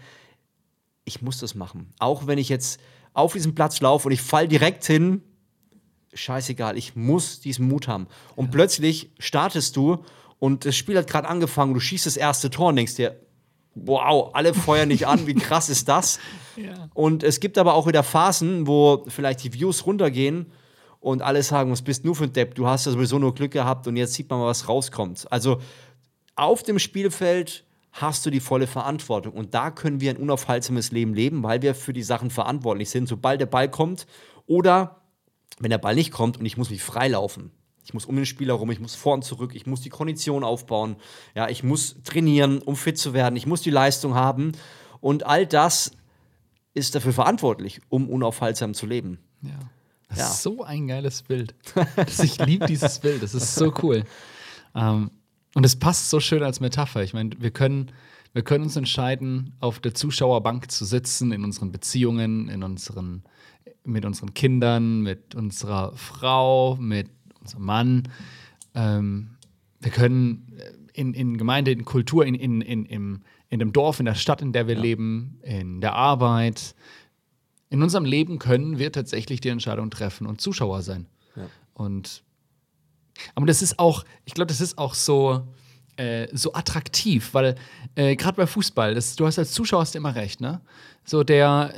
ich 1.05 1.21
muss 1.21 1.39
das 1.39 1.55
machen. 1.55 1.93
Auch 1.99 2.27
wenn 2.27 2.37
ich 2.37 2.49
jetzt 2.49 2.79
auf 3.13 3.33
diesem 3.33 3.55
Platz 3.55 3.81
laufe 3.81 4.07
und 4.07 4.11
ich 4.11 4.21
fall 4.21 4.47
direkt 4.47 4.85
hin, 4.85 5.21
scheißegal, 6.13 6.77
ich 6.77 6.95
muss 6.95 7.39
diesen 7.39 7.67
Mut 7.67 7.87
haben. 7.87 8.07
Und 8.35 8.45
ja. 8.45 8.51
plötzlich 8.51 9.11
startest 9.19 9.75
du 9.75 10.03
und 10.39 10.65
das 10.65 10.75
Spiel 10.75 10.97
hat 10.97 11.07
gerade 11.07 11.27
angefangen, 11.27 11.73
du 11.73 11.79
schießt 11.79 12.05
das 12.05 12.17
erste 12.17 12.49
Tor 12.49 12.69
und 12.69 12.75
denkst 12.75 12.95
dir, 12.95 13.19
wow, 13.75 14.31
alle 14.33 14.53
feuern 14.53 14.89
dich 14.89 15.07
an, 15.07 15.25
wie 15.27 15.35
krass 15.35 15.69
ist 15.69 15.87
das? 15.87 16.19
Ja. 16.55 16.87
Und 16.93 17.23
es 17.23 17.39
gibt 17.39 17.57
aber 17.57 17.73
auch 17.73 17.87
wieder 17.87 18.03
Phasen, 18.03 18.67
wo 18.67 19.05
vielleicht 19.07 19.43
die 19.43 19.55
Views 19.55 19.87
runtergehen 19.87 20.51
und 20.99 21.23
alle 21.23 21.41
sagen, 21.41 21.71
was 21.71 21.81
bist 21.81 22.05
du 22.05 22.13
für 22.13 22.25
ein 22.25 22.33
Depp, 22.33 22.53
du 22.53 22.67
hast 22.67 22.85
ja 22.85 22.91
sowieso 22.91 23.17
nur 23.17 23.33
Glück 23.33 23.49
gehabt 23.49 23.87
und 23.87 23.95
jetzt 23.95 24.13
sieht 24.13 24.29
man 24.29 24.37
mal, 24.37 24.45
was 24.45 24.69
rauskommt. 24.69 25.25
Also 25.31 25.59
auf 26.35 26.61
dem 26.61 26.77
Spielfeld 26.77 27.65
hast 27.93 28.25
du 28.25 28.29
die 28.29 28.39
volle 28.39 28.67
Verantwortung. 28.67 29.33
Und 29.33 29.53
da 29.53 29.71
können 29.71 30.01
wir 30.01 30.11
ein 30.11 30.17
unaufhaltsames 30.17 30.91
Leben 30.91 31.13
leben, 31.13 31.43
weil 31.43 31.61
wir 31.61 31.75
für 31.75 31.93
die 31.93 32.03
Sachen 32.03 32.29
verantwortlich 32.29 32.89
sind. 32.89 33.07
Sobald 33.07 33.39
der 33.39 33.45
Ball 33.45 33.69
kommt 33.69 34.07
oder 34.47 35.02
wenn 35.59 35.69
der 35.69 35.77
Ball 35.77 35.95
nicht 35.95 36.11
kommt 36.11 36.37
und 36.37 36.45
ich 36.45 36.57
muss 36.57 36.69
mich 36.69 36.83
freilaufen. 36.83 37.51
Ich 37.85 37.93
muss 37.93 38.05
um 38.05 38.15
den 38.15 38.25
Spieler 38.25 38.53
rum, 38.53 38.71
ich 38.71 38.79
muss 38.79 38.95
vor 38.95 39.13
und 39.13 39.25
zurück, 39.25 39.53
ich 39.55 39.65
muss 39.65 39.81
die 39.81 39.89
Kondition 39.89 40.43
aufbauen, 40.43 40.95
ja, 41.35 41.49
ich 41.49 41.63
muss 41.63 42.01
trainieren, 42.03 42.59
um 42.59 42.75
fit 42.75 42.97
zu 42.97 43.13
werden, 43.13 43.35
ich 43.35 43.45
muss 43.45 43.61
die 43.61 43.71
Leistung 43.71 44.15
haben. 44.15 44.53
Und 45.01 45.25
all 45.25 45.45
das 45.45 45.91
ist 46.73 46.95
dafür 46.95 47.13
verantwortlich, 47.13 47.81
um 47.89 48.09
unaufhaltsam 48.09 48.73
zu 48.73 48.85
leben. 48.85 49.19
Ja. 49.41 49.59
Das 50.07 50.19
ja. 50.19 50.27
ist 50.27 50.43
so 50.43 50.63
ein 50.63 50.87
geiles 50.87 51.23
Bild. 51.23 51.55
ich 52.23 52.37
liebe 52.45 52.67
dieses 52.67 52.99
Bild, 52.99 53.21
das 53.21 53.33
ist 53.33 53.55
so 53.55 53.73
cool. 53.81 54.05
Ähm, 54.75 55.11
und 55.55 55.65
es 55.65 55.75
passt 55.75 56.09
so 56.09 56.19
schön 56.19 56.43
als 56.43 56.59
Metapher. 56.59 57.03
Ich 57.03 57.13
meine, 57.13 57.31
wir 57.39 57.51
können, 57.51 57.91
wir 58.31 58.43
können 58.43 58.63
uns 58.63 58.75
entscheiden, 58.75 59.55
auf 59.59 59.79
der 59.79 59.93
Zuschauerbank 59.93 60.71
zu 60.71 60.85
sitzen, 60.85 61.31
in 61.31 61.43
unseren 61.43 61.71
Beziehungen, 61.71 62.47
in 62.49 62.63
unseren 62.63 63.23
mit 63.83 64.05
unseren 64.05 64.33
Kindern, 64.33 65.01
mit 65.01 65.35
unserer 65.35 65.93
Frau, 65.95 66.75
mit 66.77 67.09
unserem 67.41 67.65
Mann. 67.65 68.03
Ähm, 68.75 69.31
wir 69.79 69.91
können 69.91 70.59
in, 70.93 71.13
in 71.13 71.37
Gemeinde, 71.37 71.71
in 71.71 71.85
Kultur, 71.85 72.25
in, 72.25 72.35
in, 72.35 72.61
in, 72.61 72.85
im, 72.85 73.21
in 73.49 73.59
dem 73.59 73.73
Dorf, 73.73 73.99
in 73.99 74.05
der 74.05 74.15
Stadt, 74.15 74.41
in 74.41 74.53
der 74.53 74.67
wir 74.67 74.75
ja. 74.75 74.81
leben, 74.81 75.39
in 75.41 75.81
der 75.81 75.93
Arbeit, 75.95 76.75
in 77.69 77.81
unserem 77.81 78.05
Leben 78.05 78.37
können 78.37 78.77
wir 78.77 78.91
tatsächlich 78.91 79.41
die 79.41 79.49
Entscheidung 79.49 79.89
treffen 79.89 80.27
und 80.27 80.39
Zuschauer 80.39 80.83
sein. 80.83 81.07
Ja. 81.35 81.47
Und 81.73 82.23
aber 83.35 83.45
das 83.45 83.61
ist 83.61 83.79
auch, 83.79 84.05
ich 84.25 84.33
glaube, 84.33 84.47
das 84.47 84.61
ist 84.61 84.77
auch 84.77 84.93
so, 84.93 85.47
äh, 85.97 86.27
so 86.31 86.53
attraktiv, 86.53 87.33
weil 87.33 87.55
äh, 87.95 88.15
gerade 88.15 88.37
bei 88.37 88.47
Fußball, 88.47 88.95
das, 88.95 89.15
du 89.15 89.25
hast 89.25 89.39
als 89.39 89.51
Zuschauer 89.51 89.81
hast 89.81 89.95
immer 89.95 90.15
recht, 90.15 90.41
ne? 90.41 90.61
So 91.03 91.23
der, 91.23 91.73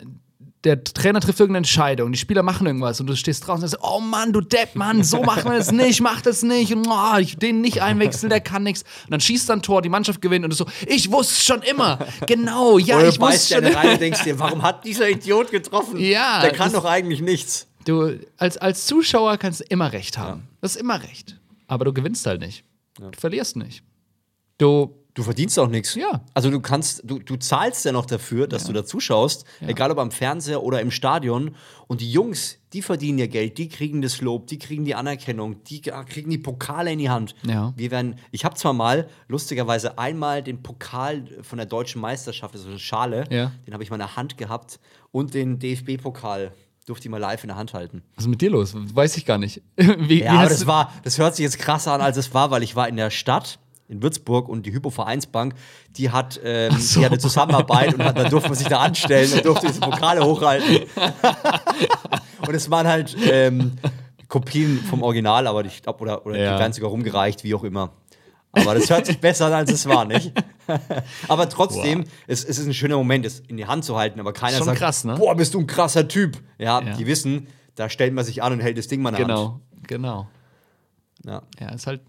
der 0.65 0.83
Trainer 0.83 1.21
trifft 1.21 1.39
irgendeine 1.39 1.59
Entscheidung, 1.59 2.11
die 2.11 2.17
Spieler 2.17 2.41
machen 2.41 2.65
irgendwas 2.65 2.99
und 2.99 3.07
du 3.07 3.15
stehst 3.15 3.45
draußen 3.45 3.63
und 3.63 3.69
sagst, 3.69 3.83
oh 3.83 3.99
Mann, 3.99 4.33
du 4.33 4.41
Depp, 4.41 4.75
Mann, 4.75 5.03
so 5.03 5.21
macht 5.21 5.45
man 5.45 5.57
das 5.57 5.71
nicht, 5.71 6.01
mach 6.01 6.21
das 6.21 6.41
nicht 6.41 6.73
und 6.73 6.87
oh, 6.87 7.17
ich 7.19 7.37
den 7.37 7.61
nicht 7.61 7.83
einwechseln, 7.83 8.31
der 8.31 8.41
kann 8.41 8.63
nichts. 8.63 8.81
Und 9.03 9.11
dann 9.11 9.21
schießt 9.21 9.47
dann 9.47 9.61
Tor, 9.61 9.83
die 9.83 9.89
Mannschaft 9.89 10.21
gewinnt 10.21 10.43
und 10.43 10.49
du 10.49 10.55
so, 10.55 10.65
ich 10.87 11.11
wusste 11.11 11.43
schon 11.43 11.61
immer, 11.61 11.99
genau, 12.25 12.79
ja, 12.79 12.97
Oder 12.97 13.09
ich 13.09 13.21
wusste 13.21 13.55
schon 13.55 13.63
immer. 13.63 13.75
Rein 13.75 13.91
und 13.91 14.01
denkst 14.01 14.23
dir, 14.23 14.39
warum 14.39 14.63
hat 14.63 14.83
dieser 14.83 15.07
Idiot 15.09 15.51
getroffen? 15.51 15.99
Ja, 15.99 16.41
der 16.41 16.51
kann 16.51 16.73
doch 16.73 16.85
eigentlich 16.85 17.21
nichts. 17.21 17.67
Du 17.85 18.19
als, 18.37 18.57
als 18.57 18.87
Zuschauer 18.87 19.37
kannst 19.37 19.59
du 19.59 19.65
immer 19.69 19.93
recht 19.93 20.17
haben. 20.17 20.41
Ja. 20.41 20.57
Das 20.61 20.75
ist 20.75 20.81
immer 20.81 21.03
recht. 21.03 21.39
Aber 21.67 21.85
du 21.85 21.93
gewinnst 21.93 22.25
halt 22.25 22.41
nicht. 22.41 22.63
Ja. 22.99 23.11
Du 23.11 23.19
verlierst 23.19 23.55
nicht. 23.55 23.83
Du 24.57 24.95
Du 25.15 25.23
verdienst 25.23 25.57
auch 25.57 25.69
nichts. 25.69 25.95
Ja. 25.95 26.21
Also 26.33 26.51
du 26.51 26.59
kannst, 26.59 27.01
du, 27.05 27.19
du 27.19 27.37
zahlst 27.37 27.85
ja 27.85 27.93
noch 27.93 28.05
dafür, 28.05 28.47
dass 28.47 28.63
ja. 28.63 28.67
du 28.67 28.73
da 28.73 28.85
zuschaust, 28.85 29.45
ja. 29.61 29.69
egal 29.69 29.89
ob 29.91 29.97
am 29.97 30.11
Fernseher 30.11 30.61
oder 30.61 30.81
im 30.81 30.91
Stadion. 30.91 31.55
Und 31.87 32.01
die 32.01 32.11
Jungs, 32.11 32.59
die 32.73 32.81
verdienen 32.81 33.17
ja 33.19 33.27
Geld, 33.27 33.57
die 33.57 33.69
kriegen 33.69 34.01
das 34.01 34.19
Lob, 34.19 34.47
die 34.47 34.59
kriegen 34.59 34.83
die 34.83 34.93
Anerkennung, 34.93 35.63
die 35.63 35.79
kriegen 35.79 36.29
die 36.29 36.37
Pokale 36.37 36.91
in 36.91 36.99
die 36.99 37.09
Hand. 37.09 37.33
Ja. 37.47 37.73
Wir 37.77 37.91
werden, 37.91 38.19
ich 38.31 38.43
habe 38.43 38.55
zwar 38.55 38.73
mal, 38.73 39.07
lustigerweise, 39.29 39.97
einmal 39.97 40.43
den 40.43 40.61
Pokal 40.61 41.25
von 41.43 41.59
der 41.59 41.65
deutschen 41.65 42.01
Meisterschaft, 42.01 42.53
also 42.53 42.67
eine 42.67 42.79
Schale, 42.79 43.23
ja. 43.29 43.53
den 43.65 43.73
habe 43.73 43.83
ich 43.83 43.89
mal 43.89 43.95
in 43.95 44.01
der 44.01 44.17
Hand 44.17 44.37
gehabt 44.37 44.81
und 45.11 45.33
den 45.33 45.59
DFB-Pokal 45.59 46.51
durfte 46.85 47.07
ich 47.07 47.09
mal 47.09 47.19
live 47.19 47.41
in 47.41 47.47
der 47.47 47.57
Hand 47.57 47.73
halten. 47.73 48.03
Was 48.15 48.25
ist 48.25 48.29
mit 48.29 48.41
dir 48.41 48.49
los? 48.49 48.73
Weiß 48.75 49.15
ich 49.15 49.25
gar 49.25 49.37
nicht. 49.37 49.61
wie, 49.77 49.85
ja, 50.19 50.33
wie 50.33 50.37
aber 50.37 50.49
das 50.49 50.67
war, 50.67 50.91
das 51.03 51.17
hört 51.17 51.37
sich 51.37 51.43
jetzt 51.43 51.57
krasser 51.57 51.93
an, 51.93 52.01
als 52.01 52.17
es 52.17 52.33
war, 52.33 52.51
weil 52.51 52.63
ich 52.63 52.75
war 52.75 52.89
in 52.89 52.97
der 52.97 53.11
Stadt 53.11 53.59
in 53.87 54.01
Würzburg 54.01 54.49
und 54.49 54.65
die 54.65 54.73
Hypo-Vereinsbank, 54.73 55.53
die 55.91 56.09
hat, 56.09 56.39
ähm, 56.43 56.77
so. 56.79 56.99
die 56.99 57.05
hat 57.05 57.11
eine 57.11 57.19
Zusammenarbeit 57.19 57.93
und 57.93 57.99
da 57.99 58.29
durfte 58.29 58.49
man 58.49 58.57
sich 58.57 58.67
da 58.67 58.79
anstellen 58.79 59.31
und 59.31 59.45
durfte 59.45 59.67
diese 59.67 59.79
Pokale 59.79 60.25
hochhalten. 60.25 60.87
und 62.47 62.53
es 62.53 62.69
waren 62.71 62.87
halt 62.87 63.15
ähm, 63.29 63.73
Kopien 64.27 64.79
vom 64.79 65.03
Original, 65.03 65.45
aber 65.47 65.63
ich 65.65 65.83
glaube, 65.83 66.01
oder, 66.01 66.25
oder 66.25 66.37
ja. 66.37 66.53
die 66.53 66.59
werden 66.59 66.73
sogar 66.73 66.89
rumgereicht, 66.89 67.43
wie 67.43 67.53
auch 67.53 67.63
immer. 67.63 67.91
Aber 68.51 68.73
das 68.73 68.89
hört 68.89 69.05
sich 69.05 69.19
besser 69.19 69.47
an, 69.47 69.53
als 69.53 69.71
es 69.71 69.85
war, 69.85 70.05
nicht? 70.05 70.31
aber 71.27 71.49
trotzdem, 71.49 72.03
wow. 72.03 72.09
es, 72.25 72.43
es, 72.43 72.57
ist 72.57 72.65
ein 72.65 72.73
schöner 72.73 72.97
Moment, 72.97 73.25
es 73.25 73.41
in 73.41 73.57
die 73.57 73.65
Hand 73.65 73.83
zu 73.83 73.97
halten, 73.97 74.19
aber 74.19 74.33
keiner 74.33 74.57
Schon 74.57 74.65
sagt, 74.65 74.79
krass, 74.79 75.03
ne? 75.03 75.15
boah, 75.15 75.35
bist 75.35 75.53
du 75.53 75.59
ein 75.59 75.67
krasser 75.67 76.07
Typ. 76.07 76.37
Ja, 76.57 76.81
ja, 76.81 76.93
die 76.95 77.05
wissen, 77.05 77.47
da 77.75 77.89
stellt 77.89 78.13
man 78.13 78.23
sich 78.23 78.41
an 78.41 78.53
und 78.53 78.61
hält 78.61 78.77
das 78.77 78.87
Ding 78.87 79.01
mal 79.01 79.09
in 79.09 79.17
genau, 79.17 79.37
Hand. 79.37 79.61
Genau, 79.87 80.27
genau. 81.23 81.41
Ja. 81.59 81.67
ja, 81.67 81.69
ist 81.73 81.87
halt 81.87 82.01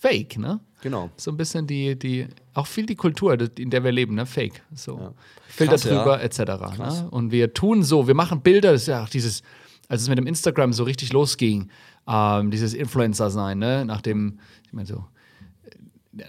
fake, 0.00 0.38
ne? 0.38 0.60
Genau. 0.82 1.10
So 1.16 1.30
ein 1.30 1.36
bisschen 1.36 1.66
die, 1.66 1.98
die, 1.98 2.26
auch 2.54 2.66
viel 2.66 2.86
die 2.86 2.96
Kultur, 2.96 3.36
in 3.58 3.70
der 3.70 3.84
wir 3.84 3.92
leben, 3.92 4.14
ne? 4.14 4.24
Fake. 4.24 4.62
So. 4.74 4.98
Ja. 4.98 5.12
Filter 5.48 5.72
Krass, 5.72 5.82
drüber, 5.82 6.18
ja. 6.18 6.24
etc. 6.24 6.38
Ne? 6.78 7.08
Und 7.10 7.32
wir 7.32 7.52
tun 7.52 7.82
so, 7.82 8.06
wir 8.06 8.14
machen 8.14 8.40
Bilder, 8.40 8.72
das 8.72 8.82
ist 8.82 8.88
ja 8.88 9.04
auch 9.04 9.08
dieses, 9.08 9.42
als 9.88 10.02
es 10.02 10.08
mit 10.08 10.16
dem 10.16 10.26
Instagram 10.26 10.72
so 10.72 10.84
richtig 10.84 11.12
losging, 11.12 11.70
ähm, 12.08 12.50
dieses 12.50 12.72
Influencer-Sein, 12.72 13.58
ne? 13.58 13.84
Nachdem, 13.84 14.38
ich 14.64 14.72
meine 14.72 14.86
so, 14.86 15.04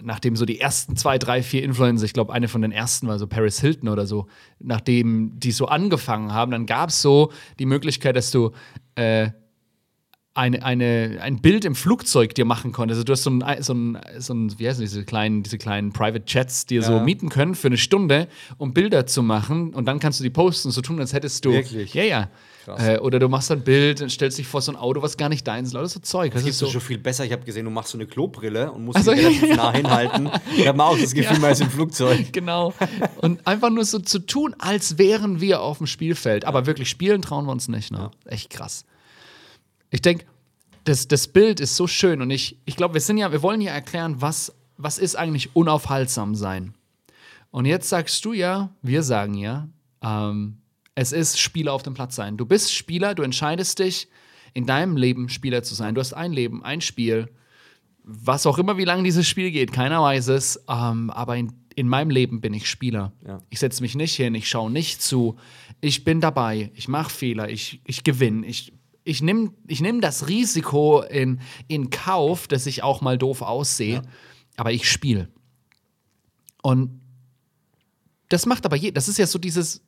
nachdem 0.02 0.36
so 0.36 0.44
die 0.44 0.60
ersten 0.60 0.96
zwei, 0.96 1.18
drei, 1.18 1.42
vier 1.42 1.62
Influencer, 1.62 2.04
ich 2.04 2.12
glaube, 2.12 2.32
eine 2.32 2.48
von 2.48 2.60
den 2.60 2.72
ersten 2.72 3.08
war 3.08 3.18
so 3.18 3.26
Paris 3.26 3.60
Hilton 3.60 3.88
oder 3.88 4.06
so, 4.06 4.26
nachdem 4.60 5.38
die 5.40 5.50
so 5.50 5.66
angefangen 5.66 6.32
haben, 6.32 6.52
dann 6.52 6.66
gab 6.66 6.90
es 6.90 7.00
so 7.00 7.32
die 7.58 7.66
Möglichkeit, 7.66 8.16
dass 8.16 8.30
du 8.30 8.52
äh, 8.96 9.30
eine, 10.34 10.64
eine, 10.64 11.18
ein 11.20 11.42
Bild 11.42 11.64
im 11.64 11.74
Flugzeug 11.74 12.34
dir 12.34 12.46
machen 12.46 12.72
konntest. 12.72 12.98
Also 12.98 13.04
du 13.04 13.12
hast 13.12 13.22
so 13.22 13.30
ein, 13.30 13.62
so 13.62 13.74
ein, 13.74 13.98
so 14.18 14.32
ein 14.32 14.58
wie 14.58 14.66
heißen 14.66 14.80
diese 14.80 15.04
kleinen, 15.04 15.42
diese 15.42 15.58
kleinen 15.58 15.92
Private 15.92 16.24
Chats 16.24 16.64
dir 16.64 16.80
ja. 16.80 16.86
so 16.86 17.00
mieten 17.00 17.28
können 17.28 17.54
für 17.54 17.68
eine 17.68 17.76
Stunde, 17.76 18.28
um 18.56 18.72
Bilder 18.72 19.06
zu 19.06 19.22
machen 19.22 19.74
und 19.74 19.84
dann 19.84 19.98
kannst 19.98 20.20
du 20.20 20.24
die 20.24 20.30
posten, 20.30 20.70
so 20.70 20.80
tun, 20.80 20.98
als 21.00 21.12
hättest 21.12 21.44
du. 21.44 21.52
Wirklich? 21.52 21.92
Ja, 21.92 22.04
ja. 22.04 22.28
Äh, 22.78 22.98
oder 22.98 23.18
du 23.18 23.28
machst 23.28 23.50
ein 23.50 23.62
Bild 23.62 24.00
und 24.00 24.10
stellst 24.10 24.38
dich 24.38 24.46
vor 24.46 24.62
so 24.62 24.72
ein 24.72 24.76
Auto, 24.76 25.02
was 25.02 25.16
gar 25.16 25.28
nicht 25.28 25.46
deins 25.46 25.68
ist. 25.68 25.74
Alles 25.74 25.92
so 25.92 26.00
Zeug. 26.00 26.32
Das, 26.32 26.42
das 26.42 26.50
ist 26.50 26.58
so 26.58 26.68
schon 26.68 26.80
viel 26.80 26.98
besser. 26.98 27.24
Ich 27.24 27.32
habe 27.32 27.44
gesehen, 27.44 27.64
du 27.64 27.70
machst 27.70 27.90
so 27.90 27.98
eine 27.98 28.06
Klobrille 28.06 28.70
und 28.70 28.84
musst 28.84 28.98
also, 28.98 29.10
relativ 29.10 29.48
ja. 29.48 29.56
nah 29.56 29.72
hinhalten. 29.72 30.30
Ich 30.56 30.66
habe 30.66 30.82
auch 30.82 30.96
das 30.96 31.12
Gefühl, 31.12 31.36
ja. 31.36 31.40
man 31.40 31.52
ist 31.52 31.60
im 31.60 31.70
Flugzeug. 31.70 32.20
Genau. 32.32 32.72
Und 33.20 33.46
einfach 33.46 33.70
nur 33.70 33.84
so 33.84 33.98
zu 33.98 34.18
tun, 34.20 34.54
als 34.58 34.96
wären 34.96 35.40
wir 35.40 35.60
auf 35.60 35.78
dem 35.78 35.86
Spielfeld. 35.86 36.44
Aber 36.44 36.66
wirklich 36.66 36.88
spielen 36.88 37.20
trauen 37.20 37.44
wir 37.46 37.52
uns 37.52 37.68
nicht. 37.68 37.90
Ne? 37.90 38.10
Echt 38.24 38.50
krass 38.50 38.84
ich 39.92 40.02
denke, 40.02 40.24
das, 40.84 41.06
das 41.06 41.28
Bild 41.28 41.60
ist 41.60 41.76
so 41.76 41.86
schön 41.86 42.22
und 42.22 42.30
ich, 42.30 42.58
ich 42.64 42.74
glaube, 42.74 42.94
wir 42.94 43.00
sind 43.00 43.18
ja, 43.18 43.30
wir 43.30 43.42
wollen 43.42 43.60
ja 43.60 43.72
erklären, 43.72 44.20
was, 44.20 44.52
was 44.76 44.98
ist 44.98 45.14
eigentlich 45.14 45.54
unaufhaltsam 45.54 46.34
sein. 46.34 46.74
Und 47.50 47.66
jetzt 47.66 47.88
sagst 47.88 48.24
du 48.24 48.32
ja, 48.32 48.74
wir 48.80 49.02
sagen 49.02 49.34
ja, 49.34 49.68
ähm, 50.02 50.58
es 50.94 51.12
ist 51.12 51.38
Spieler 51.38 51.72
auf 51.74 51.82
dem 51.82 51.94
Platz 51.94 52.16
sein. 52.16 52.36
Du 52.36 52.46
bist 52.46 52.74
Spieler, 52.74 53.14
du 53.14 53.22
entscheidest 53.22 53.78
dich, 53.78 54.08
in 54.54 54.66
deinem 54.66 54.96
Leben 54.96 55.28
Spieler 55.28 55.62
zu 55.62 55.74
sein. 55.74 55.94
Du 55.94 56.00
hast 56.00 56.14
ein 56.14 56.32
Leben, 56.32 56.64
ein 56.64 56.80
Spiel, 56.80 57.30
was 58.02 58.46
auch 58.46 58.58
immer, 58.58 58.76
wie 58.78 58.84
lange 58.84 59.02
dieses 59.02 59.28
Spiel 59.28 59.50
geht, 59.50 59.72
keiner 59.72 60.02
weiß 60.02 60.28
es, 60.28 60.64
ähm, 60.68 61.10
aber 61.10 61.36
in, 61.36 61.52
in 61.76 61.86
meinem 61.86 62.10
Leben 62.10 62.40
bin 62.40 62.52
ich 62.52 62.68
Spieler. 62.68 63.12
Ja. 63.26 63.40
Ich 63.50 63.60
setze 63.60 63.82
mich 63.82 63.94
nicht 63.94 64.16
hin, 64.16 64.34
ich 64.34 64.48
schaue 64.48 64.70
nicht 64.70 65.00
zu, 65.00 65.36
ich 65.80 66.02
bin 66.02 66.20
dabei, 66.20 66.72
ich 66.74 66.88
mache 66.88 67.10
Fehler, 67.10 67.48
ich, 67.48 67.80
ich 67.84 68.02
gewinne, 68.04 68.46
ich 68.46 68.72
ich 69.04 69.22
nehme 69.22 69.52
ich 69.66 69.80
nehm 69.80 70.00
das 70.00 70.28
Risiko 70.28 71.02
in, 71.02 71.40
in 71.68 71.90
Kauf, 71.90 72.46
dass 72.46 72.66
ich 72.66 72.82
auch 72.82 73.00
mal 73.00 73.18
doof 73.18 73.42
aussehe, 73.42 73.94
ja. 73.94 74.02
aber 74.56 74.72
ich 74.72 74.90
spiele. 74.90 75.28
Und 76.62 77.00
das 78.28 78.46
macht 78.46 78.64
aber 78.64 78.76
jeder, 78.76 78.94
das 78.94 79.08
ist 79.08 79.18
ja 79.18 79.26
so 79.26 79.38
dieses, 79.38 79.82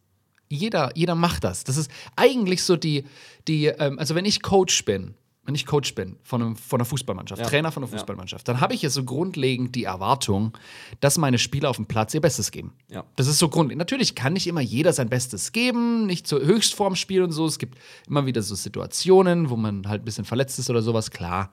jeder, 0.49 0.90
jeder 0.94 1.14
macht 1.14 1.44
das. 1.44 1.64
Das 1.64 1.76
ist 1.76 1.90
eigentlich 2.16 2.62
so 2.62 2.76
die, 2.76 3.04
die 3.49 3.66
ähm, 3.66 3.99
also 3.99 4.14
wenn 4.14 4.25
ich 4.25 4.42
Coach 4.42 4.85
bin, 4.85 5.14
wenn 5.47 5.55
ich 5.55 5.67
Coach 5.67 5.95
bin 5.95 6.17
von, 6.23 6.41
einem, 6.41 6.57
von 6.57 6.81
einer 6.81 6.87
Fußballmannschaft, 6.87 7.41
ja. 7.41 7.47
Trainer 7.47 7.71
von 7.71 7.83
einer 7.83 7.93
Fußballmannschaft, 7.93 8.49
dann 8.49 8.61
habe 8.61 8.75
ich 8.75 8.83
ja 8.83 8.89
so 8.89 9.05
grundlegend 9.05 9.75
die 9.75 9.85
Erwartung, 9.85 10.57
dass 11.01 11.19
meine 11.19 11.39
Spieler 11.39 11.69
auf 11.69 11.77
dem 11.77 11.87
Platz 11.87 12.15
ihr 12.15 12.23
Bestes 12.23 12.51
geben. 12.51 12.73
Ja. 12.89 13.05
Das 13.17 13.27
ist 13.27 13.39
so 13.39 13.49
grundlegend. 13.49 13.79
Natürlich 13.79 14.15
kann 14.15 14.33
nicht 14.33 14.47
immer 14.47 14.63
jeder 14.63 14.93
sein 14.93 15.11
Bestes 15.11 15.53
geben, 15.53 16.07
nicht 16.07 16.27
zur 16.27 16.41
Höchstform 16.41 16.97
spielen 16.97 17.25
und 17.25 17.33
so. 17.33 17.47
Es 17.47 17.59
gibt 17.59 17.79
immer 18.09 18.25
wieder 18.25 18.43
so 18.43 18.55
Situationen, 18.55 19.51
wo 19.51 19.57
man 19.57 19.87
halt 19.87 20.03
ein 20.03 20.05
bisschen 20.07 20.25
verletzt 20.25 20.59
ist 20.59 20.71
oder 20.71 20.81
sowas. 20.81 21.11
Klar, 21.11 21.51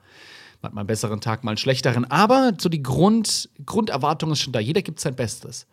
man 0.62 0.70
hat 0.70 0.74
mal 0.74 0.80
einen 0.80 0.86
besseren 0.86 1.20
Tag, 1.20 1.44
mal 1.44 1.50
einen 1.50 1.58
schlechteren. 1.58 2.06
Aber 2.06 2.52
so 2.58 2.70
die 2.70 2.82
Grund, 2.82 3.50
Grunderwartung 3.66 4.32
ist 4.32 4.40
schon 4.40 4.54
da. 4.54 4.60
Jeder 4.60 4.80
gibt 4.80 5.00
sein 5.00 5.16
Bestes. 5.16 5.66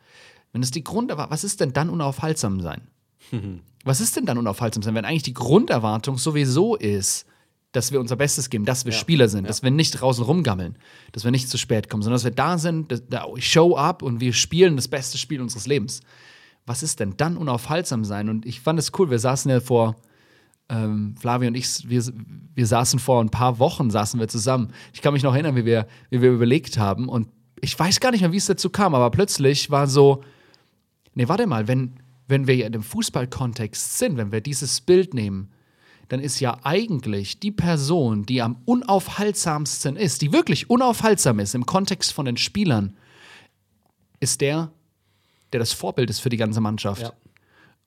Wenn 0.51 0.61
es 0.61 0.71
die 0.71 0.83
Grunderwartung, 0.83 1.31
was 1.31 1.45
ist 1.45 1.61
denn 1.61 1.71
dann 1.71 1.89
unaufhaltsam 1.89 2.59
sein? 2.59 2.81
was 3.85 4.01
ist 4.01 4.17
denn 4.17 4.25
dann 4.25 4.37
unaufhaltsam 4.37 4.83
sein, 4.83 4.95
wenn 4.95 5.05
eigentlich 5.05 5.23
die 5.23 5.33
Grunderwartung 5.33 6.17
sowieso 6.17 6.75
ist, 6.75 7.25
dass 7.71 7.91
wir 7.91 7.99
unser 7.99 8.15
Bestes 8.15 8.49
geben, 8.49 8.65
dass 8.65 8.85
wir 8.85 8.93
ja. 8.93 8.97
Spieler 8.97 9.29
sind, 9.29 9.43
ja. 9.43 9.47
dass 9.47 9.61
wir 9.61 9.71
nicht 9.71 9.91
draußen 9.91 10.23
rumgammeln, 10.23 10.77
dass 11.11 11.23
wir 11.23 11.31
nicht 11.31 11.49
zu 11.49 11.57
spät 11.57 11.89
kommen, 11.89 12.01
sondern 12.01 12.15
dass 12.15 12.23
wir 12.23 12.31
da 12.31 12.57
sind, 12.57 13.03
da 13.09 13.25
show 13.37 13.75
up 13.75 14.01
und 14.01 14.19
wir 14.19 14.33
spielen 14.33 14.75
das 14.75 14.87
beste 14.87 15.17
Spiel 15.17 15.41
unseres 15.41 15.67
Lebens. 15.67 16.01
Was 16.65 16.83
ist 16.83 16.99
denn 16.99 17.15
dann 17.17 17.37
unaufhaltsam 17.37 18.03
sein? 18.03 18.29
Und 18.29 18.45
ich 18.45 18.61
fand 18.61 18.79
es 18.79 18.91
cool, 18.97 19.09
wir 19.09 19.19
saßen 19.19 19.49
ja 19.51 19.59
vor, 19.59 19.95
ähm, 20.69 21.15
Flavio 21.19 21.47
und 21.47 21.55
ich, 21.55 21.89
wir, 21.89 22.03
wir 22.55 22.67
saßen 22.67 22.99
vor 22.99 23.23
ein 23.23 23.29
paar 23.29 23.59
Wochen, 23.59 23.89
saßen 23.89 24.19
wir 24.19 24.27
zusammen. 24.27 24.71
Ich 24.93 25.01
kann 25.01 25.13
mich 25.13 25.23
noch 25.23 25.33
erinnern, 25.33 25.55
wie 25.55 25.65
wir, 25.65 25.87
wie 26.09 26.21
wir 26.21 26.31
überlegt 26.31 26.77
haben 26.77 27.09
und 27.09 27.27
ich 27.61 27.77
weiß 27.77 27.99
gar 27.99 28.11
nicht 28.11 28.21
mehr, 28.21 28.31
wie 28.31 28.37
es 28.37 28.45
dazu 28.45 28.69
kam, 28.69 28.95
aber 28.95 29.11
plötzlich 29.11 29.69
war 29.69 29.87
so, 29.87 30.23
nee, 31.13 31.27
warte 31.27 31.45
mal, 31.45 31.67
wenn, 31.67 31.95
wenn 32.27 32.47
wir 32.47 32.65
in 32.65 32.71
dem 32.71 32.83
Fußballkontext 32.83 33.97
sind, 33.97 34.17
wenn 34.17 34.31
wir 34.31 34.41
dieses 34.41 34.81
Bild 34.81 35.13
nehmen, 35.13 35.49
dann 36.09 36.19
ist 36.19 36.39
ja 36.39 36.57
eigentlich 36.63 37.39
die 37.39 37.51
Person, 37.51 38.25
die 38.25 38.41
am 38.41 38.57
unaufhaltsamsten 38.65 39.95
ist, 39.95 40.21
die 40.21 40.33
wirklich 40.33 40.69
unaufhaltsam 40.69 41.39
ist 41.39 41.55
im 41.55 41.65
Kontext 41.65 42.13
von 42.13 42.25
den 42.25 42.35
Spielern, 42.35 42.97
ist 44.19 44.41
der, 44.41 44.71
der 45.53 45.59
das 45.59 45.71
Vorbild 45.71 46.09
ist 46.09 46.19
für 46.19 46.29
die 46.29 46.37
ganze 46.37 46.61
Mannschaft. 46.61 47.03
Ja. 47.03 47.13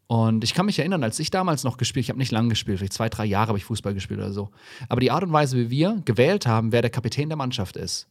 Und 0.06 0.44
ich 0.44 0.54
kann 0.54 0.66
mich 0.66 0.78
erinnern, 0.78 1.02
als 1.02 1.18
ich 1.18 1.30
damals 1.30 1.64
noch 1.64 1.76
gespielt, 1.76 2.04
ich 2.04 2.10
habe 2.10 2.18
nicht 2.18 2.32
lange 2.32 2.50
gespielt, 2.50 2.78
vielleicht 2.78 2.92
zwei, 2.92 3.08
drei 3.08 3.24
Jahre 3.24 3.48
habe 3.48 3.58
ich 3.58 3.64
Fußball 3.64 3.94
gespielt 3.94 4.20
oder 4.20 4.32
so. 4.32 4.50
Aber 4.88 5.00
die 5.00 5.10
Art 5.10 5.24
und 5.24 5.32
Weise, 5.32 5.56
wie 5.56 5.70
wir 5.70 6.00
gewählt 6.04 6.46
haben, 6.46 6.70
wer 6.70 6.82
der 6.82 6.90
Kapitän 6.90 7.28
der 7.28 7.36
Mannschaft 7.36 7.76
ist, 7.76 8.08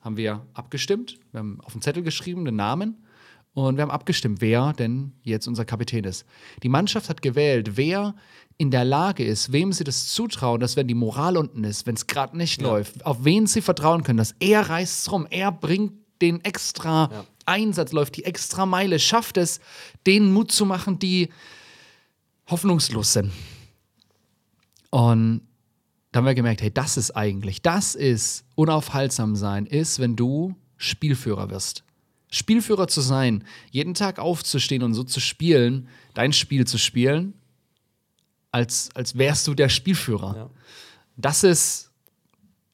haben 0.00 0.16
wir 0.16 0.46
abgestimmt. 0.54 1.18
Wir 1.32 1.40
haben 1.40 1.60
auf 1.60 1.72
den 1.72 1.82
Zettel 1.82 2.02
geschrieben 2.02 2.46
den 2.46 2.56
Namen 2.56 3.04
und 3.52 3.76
wir 3.76 3.82
haben 3.82 3.90
abgestimmt, 3.90 4.40
wer 4.40 4.72
denn 4.72 5.12
jetzt 5.22 5.48
unser 5.48 5.64
Kapitän 5.64 6.04
ist. 6.04 6.24
Die 6.62 6.68
Mannschaft 6.68 7.08
hat 7.08 7.20
gewählt, 7.20 7.76
wer 7.76 8.14
in 8.58 8.70
der 8.70 8.84
Lage 8.84 9.24
ist, 9.24 9.52
wem 9.52 9.72
sie 9.72 9.84
das 9.84 10.08
zutrauen, 10.08 10.60
dass 10.60 10.76
wenn 10.76 10.86
die 10.86 10.94
Moral 10.94 11.36
unten 11.36 11.64
ist, 11.64 11.86
wenn 11.86 11.94
es 11.94 12.06
gerade 12.06 12.36
nicht 12.36 12.60
ja. 12.60 12.68
läuft, 12.68 13.04
auf 13.04 13.24
wen 13.24 13.46
sie 13.46 13.60
vertrauen 13.62 14.02
können, 14.02 14.18
dass 14.18 14.34
er 14.38 14.68
reißt 14.68 15.00
es 15.00 15.12
rum, 15.12 15.26
er 15.30 15.50
bringt 15.50 15.94
den 16.20 16.44
extra 16.44 17.08
ja. 17.10 17.24
Einsatz, 17.46 17.92
läuft 17.92 18.16
die 18.16 18.24
extra 18.24 18.66
Meile, 18.66 18.98
schafft 18.98 19.36
es, 19.36 19.60
denen 20.06 20.32
Mut 20.32 20.52
zu 20.52 20.66
machen, 20.66 20.98
die 20.98 21.30
hoffnungslos 22.48 23.14
sind. 23.14 23.32
Und 24.90 25.42
da 26.12 26.18
haben 26.18 26.26
wir 26.26 26.34
gemerkt, 26.34 26.62
hey, 26.62 26.72
das 26.72 26.96
ist 26.96 27.12
eigentlich, 27.12 27.62
das 27.62 27.94
ist 27.94 28.44
unaufhaltsam 28.56 29.36
sein, 29.36 29.66
ist, 29.66 30.00
wenn 30.00 30.16
du 30.16 30.54
Spielführer 30.76 31.50
wirst. 31.50 31.84
Spielführer 32.30 32.86
zu 32.86 33.00
sein, 33.00 33.44
jeden 33.70 33.94
Tag 33.94 34.18
aufzustehen 34.18 34.82
und 34.82 34.94
so 34.94 35.02
zu 35.02 35.20
spielen, 35.20 35.88
dein 36.14 36.32
Spiel 36.32 36.66
zu 36.66 36.78
spielen, 36.78 37.34
als, 38.52 38.90
als 38.94 39.18
wärst 39.18 39.46
du 39.46 39.54
der 39.54 39.68
Spielführer. 39.68 40.36
Ja. 40.36 40.50
Das 41.16 41.44
ist. 41.44 41.90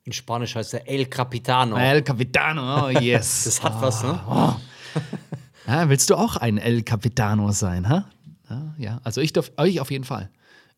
In 0.04 0.12
Spanisch 0.12 0.54
heißt 0.54 0.74
er 0.74 0.88
El 0.88 1.06
Capitano. 1.06 1.76
El 1.76 2.02
Capitano, 2.02 2.86
oh 2.86 2.90
yes. 2.90 3.44
das 3.44 3.62
hat 3.62 3.74
oh, 3.78 3.82
was, 3.82 4.02
ne? 4.02 4.20
Oh. 4.28 4.54
Ja, 5.66 5.88
willst 5.88 6.10
du 6.10 6.14
auch 6.14 6.36
ein 6.36 6.58
El 6.58 6.82
Capitano 6.82 7.50
sein, 7.50 7.88
ha? 7.88 8.08
Ja, 8.48 8.74
ja. 8.78 9.00
also 9.02 9.20
ich, 9.20 9.32
darf, 9.32 9.50
ich 9.64 9.80
auf 9.80 9.90
jeden 9.90 10.04
Fall. 10.04 10.30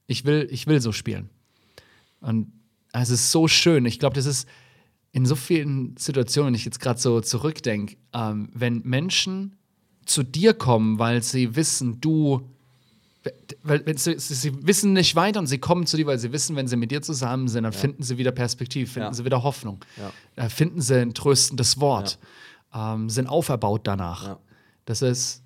Ich 0.06 0.24
will, 0.24 0.48
ich 0.50 0.66
will 0.66 0.80
so 0.80 0.92
spielen. 0.92 1.28
Und 2.20 2.50
es 2.92 3.10
ist 3.10 3.30
so 3.30 3.48
schön. 3.48 3.84
Ich 3.84 3.98
glaube, 3.98 4.14
das 4.14 4.24
ist 4.24 4.48
in 5.12 5.26
so 5.26 5.34
vielen 5.34 5.96
Situationen, 5.96 6.48
wenn 6.48 6.54
ich 6.54 6.64
jetzt 6.64 6.80
gerade 6.80 7.00
so 7.00 7.20
zurückdenke, 7.20 7.96
ähm, 8.12 8.50
wenn 8.52 8.82
Menschen 8.84 9.56
zu 10.04 10.22
dir 10.22 10.54
kommen, 10.54 10.98
weil 10.98 11.22
sie 11.22 11.56
wissen, 11.56 12.00
du, 12.00 12.48
weil 13.62 13.98
sie, 13.98 14.18
sie, 14.18 14.66
wissen 14.66 14.92
nicht 14.92 15.16
weiter 15.16 15.40
und 15.40 15.46
sie 15.46 15.58
kommen 15.58 15.86
zu 15.86 15.96
dir, 15.96 16.06
weil 16.06 16.18
sie 16.18 16.32
wissen, 16.32 16.56
wenn 16.56 16.68
sie 16.68 16.76
mit 16.76 16.90
dir 16.90 17.02
zusammen 17.02 17.48
sind, 17.48 17.64
dann 17.64 17.72
ja. 17.72 17.78
finden 17.78 18.02
sie 18.02 18.18
wieder 18.18 18.32
Perspektive, 18.32 18.90
finden 18.90 19.08
ja. 19.08 19.14
sie 19.14 19.24
wieder 19.24 19.42
Hoffnung, 19.42 19.84
ja. 19.96 20.44
äh, 20.44 20.48
finden 20.48 20.80
sie 20.80 21.00
ein 21.00 21.14
tröstendes 21.14 21.80
Wort, 21.80 22.18
ähm, 22.74 23.10
sind 23.10 23.26
auferbaut 23.26 23.86
danach. 23.86 24.38
Das 24.84 25.02
ist 25.02 25.42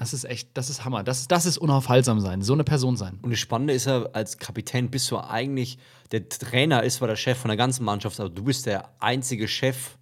Das 0.00 0.14
ist 0.14 0.24
echt, 0.24 0.48
das 0.54 0.70
ist 0.70 0.86
Hammer. 0.86 1.04
Das, 1.04 1.28
das 1.28 1.44
ist 1.44 1.58
unaufhaltsam 1.58 2.20
sein, 2.20 2.40
so 2.40 2.54
eine 2.54 2.64
Person 2.64 2.96
sein. 2.96 3.18
Und 3.20 3.32
das 3.32 3.38
Spannende 3.38 3.74
ist 3.74 3.84
ja, 3.84 4.06
als 4.14 4.38
Kapitän 4.38 4.90
bist 4.90 5.10
du 5.10 5.18
eigentlich, 5.18 5.76
der 6.10 6.26
Trainer 6.26 6.82
ist 6.84 6.96
zwar 6.96 7.08
der 7.08 7.16
Chef 7.16 7.36
von 7.36 7.50
der 7.50 7.58
ganzen 7.58 7.84
Mannschaft, 7.84 8.18
aber 8.18 8.30
du 8.30 8.44
bist 8.44 8.64
der 8.64 8.88
einzige 8.98 9.46
Chef 9.46 9.98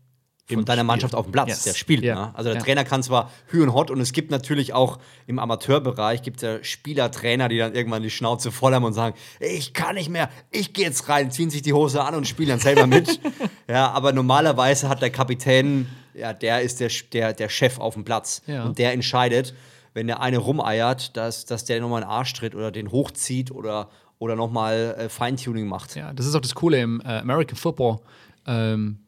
von 0.46 0.64
deiner 0.64 0.82
Spiel. 0.82 0.86
Mannschaft 0.86 1.14
auf 1.16 1.26
dem 1.26 1.32
Platz, 1.32 1.48
yes. 1.48 1.62
der 1.64 1.74
spielt. 1.74 2.04
Ja. 2.04 2.14
Ne? 2.14 2.30
Also 2.36 2.50
der 2.50 2.58
ja. 2.58 2.64
Trainer 2.64 2.84
kann 2.84 3.02
zwar 3.02 3.32
hü 3.48 3.60
und 3.60 3.74
hot 3.74 3.90
und 3.90 4.00
es 4.00 4.12
gibt 4.12 4.30
natürlich 4.30 4.72
auch 4.72 5.00
im 5.26 5.40
Amateurbereich 5.40 6.22
gibt 6.22 6.42
ja 6.42 6.62
Spieler, 6.62 7.10
Trainer, 7.10 7.48
die 7.48 7.58
dann 7.58 7.74
irgendwann 7.74 8.04
die 8.04 8.10
Schnauze 8.10 8.52
voll 8.52 8.72
haben 8.74 8.84
und 8.84 8.92
sagen, 8.92 9.16
ich 9.40 9.74
kann 9.74 9.96
nicht 9.96 10.10
mehr, 10.10 10.30
ich 10.52 10.74
gehe 10.74 10.84
jetzt 10.84 11.08
rein, 11.08 11.32
ziehen 11.32 11.50
sich 11.50 11.62
die 11.62 11.72
Hose 11.72 12.04
an 12.04 12.14
und 12.14 12.28
spielen 12.28 12.50
dann 12.50 12.60
selber 12.60 12.86
mit. 12.86 13.18
ja, 13.68 13.90
aber 13.90 14.12
normalerweise 14.12 14.88
hat 14.88 15.02
der 15.02 15.10
Kapitän, 15.10 15.88
ja, 16.14 16.32
der 16.32 16.62
ist 16.62 16.78
der, 16.78 16.90
der, 17.12 17.32
der 17.32 17.48
Chef 17.48 17.80
auf 17.80 17.94
dem 17.94 18.04
Platz 18.04 18.42
ja. 18.46 18.62
und 18.62 18.78
der 18.78 18.92
entscheidet, 18.92 19.54
wenn 19.98 20.06
der 20.06 20.20
eine 20.20 20.38
rumeiert, 20.38 21.16
dass, 21.16 21.44
dass 21.44 21.64
der 21.64 21.80
nochmal 21.80 22.04
einen 22.04 22.10
Arsch 22.10 22.32
tritt 22.32 22.54
oder 22.54 22.70
den 22.70 22.92
hochzieht 22.92 23.50
oder, 23.50 23.88
oder 24.20 24.36
nochmal 24.36 24.94
äh, 24.96 25.08
Feintuning 25.08 25.66
macht. 25.66 25.96
Ja, 25.96 26.12
das 26.12 26.24
ist 26.24 26.36
auch 26.36 26.40
das 26.40 26.54
Coole 26.54 26.80
im 26.80 27.00
äh, 27.00 27.18
American 27.18 27.56
Football. 27.56 27.98
Ähm 28.46 29.00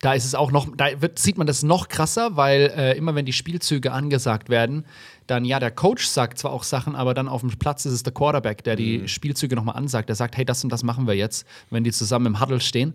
da 0.00 0.12
ist 0.12 0.24
es 0.24 0.34
auch 0.36 0.52
noch, 0.52 0.68
da 0.76 1.02
wird, 1.02 1.18
sieht 1.18 1.38
man 1.38 1.46
das 1.48 1.64
noch 1.64 1.88
krasser, 1.88 2.36
weil 2.36 2.72
äh, 2.76 2.96
immer 2.96 3.16
wenn 3.16 3.26
die 3.26 3.32
Spielzüge 3.32 3.90
angesagt 3.90 4.48
werden, 4.48 4.86
dann 5.26 5.44
ja, 5.44 5.58
der 5.58 5.72
Coach 5.72 6.06
sagt 6.06 6.38
zwar 6.38 6.52
auch 6.52 6.62
Sachen, 6.62 6.94
aber 6.94 7.14
dann 7.14 7.28
auf 7.28 7.40
dem 7.40 7.50
Platz 7.50 7.84
ist 7.84 7.92
es 7.92 8.02
der 8.04 8.14
Quarterback, 8.14 8.62
der 8.62 8.76
die 8.76 8.98
mhm. 8.98 9.08
Spielzüge 9.08 9.56
nochmal 9.56 9.74
ansagt. 9.74 10.08
Der 10.08 10.14
sagt, 10.14 10.36
hey, 10.36 10.44
das 10.44 10.62
und 10.62 10.70
das 10.70 10.84
machen 10.84 11.08
wir 11.08 11.14
jetzt, 11.14 11.46
wenn 11.70 11.82
die 11.82 11.90
zusammen 11.90 12.26
im 12.26 12.40
Huddle 12.40 12.60
stehen. 12.60 12.94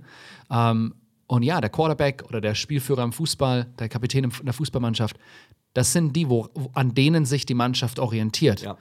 Ähm, 0.49 0.95
und 1.33 1.41
ja, 1.41 1.59
der 1.59 1.71
Quarterback 1.71 2.23
oder 2.27 2.41
der 2.41 2.53
Spielführer 2.53 3.03
im 3.03 3.11
Fußball, 3.11 3.65
der 3.79 3.89
Kapitän 3.89 4.23
in 4.23 4.31
der 4.43 4.53
Fußballmannschaft, 4.53 5.17
das 5.73 5.91
sind 5.91 6.15
die, 6.15 6.29
wo, 6.29 6.47
an 6.73 6.93
denen 6.93 7.25
sich 7.25 7.47
die 7.47 7.55
Mannschaft 7.55 7.97
orientiert. 7.97 8.61
Ja. 8.61 8.77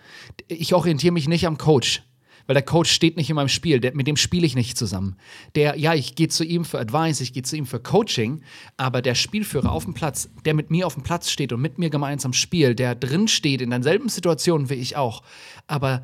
Ich 0.48 0.74
orientiere 0.74 1.12
mich 1.12 1.28
nicht 1.28 1.46
am 1.46 1.56
Coach 1.56 2.02
weil 2.46 2.54
der 2.54 2.64
Coach 2.64 2.90
steht 2.90 3.16
nicht 3.16 3.30
in 3.30 3.36
meinem 3.36 3.48
Spiel, 3.48 3.78
der, 3.78 3.94
mit 3.94 4.08
dem 4.08 4.16
spiele 4.16 4.44
ich 4.44 4.56
nicht 4.56 4.76
zusammen. 4.76 5.16
Der, 5.54 5.78
ja, 5.78 5.94
ich 5.94 6.16
gehe 6.16 6.26
zu 6.26 6.42
ihm 6.44 6.64
für 6.64 6.80
Advice, 6.80 7.20
ich 7.20 7.32
gehe 7.32 7.44
zu 7.44 7.56
ihm 7.56 7.66
für 7.66 7.78
Coaching, 7.78 8.42
aber 8.76 9.00
der 9.00 9.14
Spielführer 9.14 9.70
auf 9.70 9.84
dem 9.84 9.94
Platz, 9.94 10.28
der 10.44 10.52
mit 10.52 10.68
mir 10.68 10.88
auf 10.88 10.94
dem 10.94 11.04
Platz 11.04 11.30
steht 11.30 11.52
und 11.52 11.60
mit 11.60 11.78
mir 11.78 11.88
gemeinsam 11.88 12.32
spielt, 12.32 12.80
der 12.80 12.96
drin 12.96 13.28
steht 13.28 13.62
in 13.62 13.70
derselben 13.70 14.08
Situation 14.08 14.70
wie 14.70 14.74
ich 14.74 14.96
auch, 14.96 15.22
aber 15.68 16.02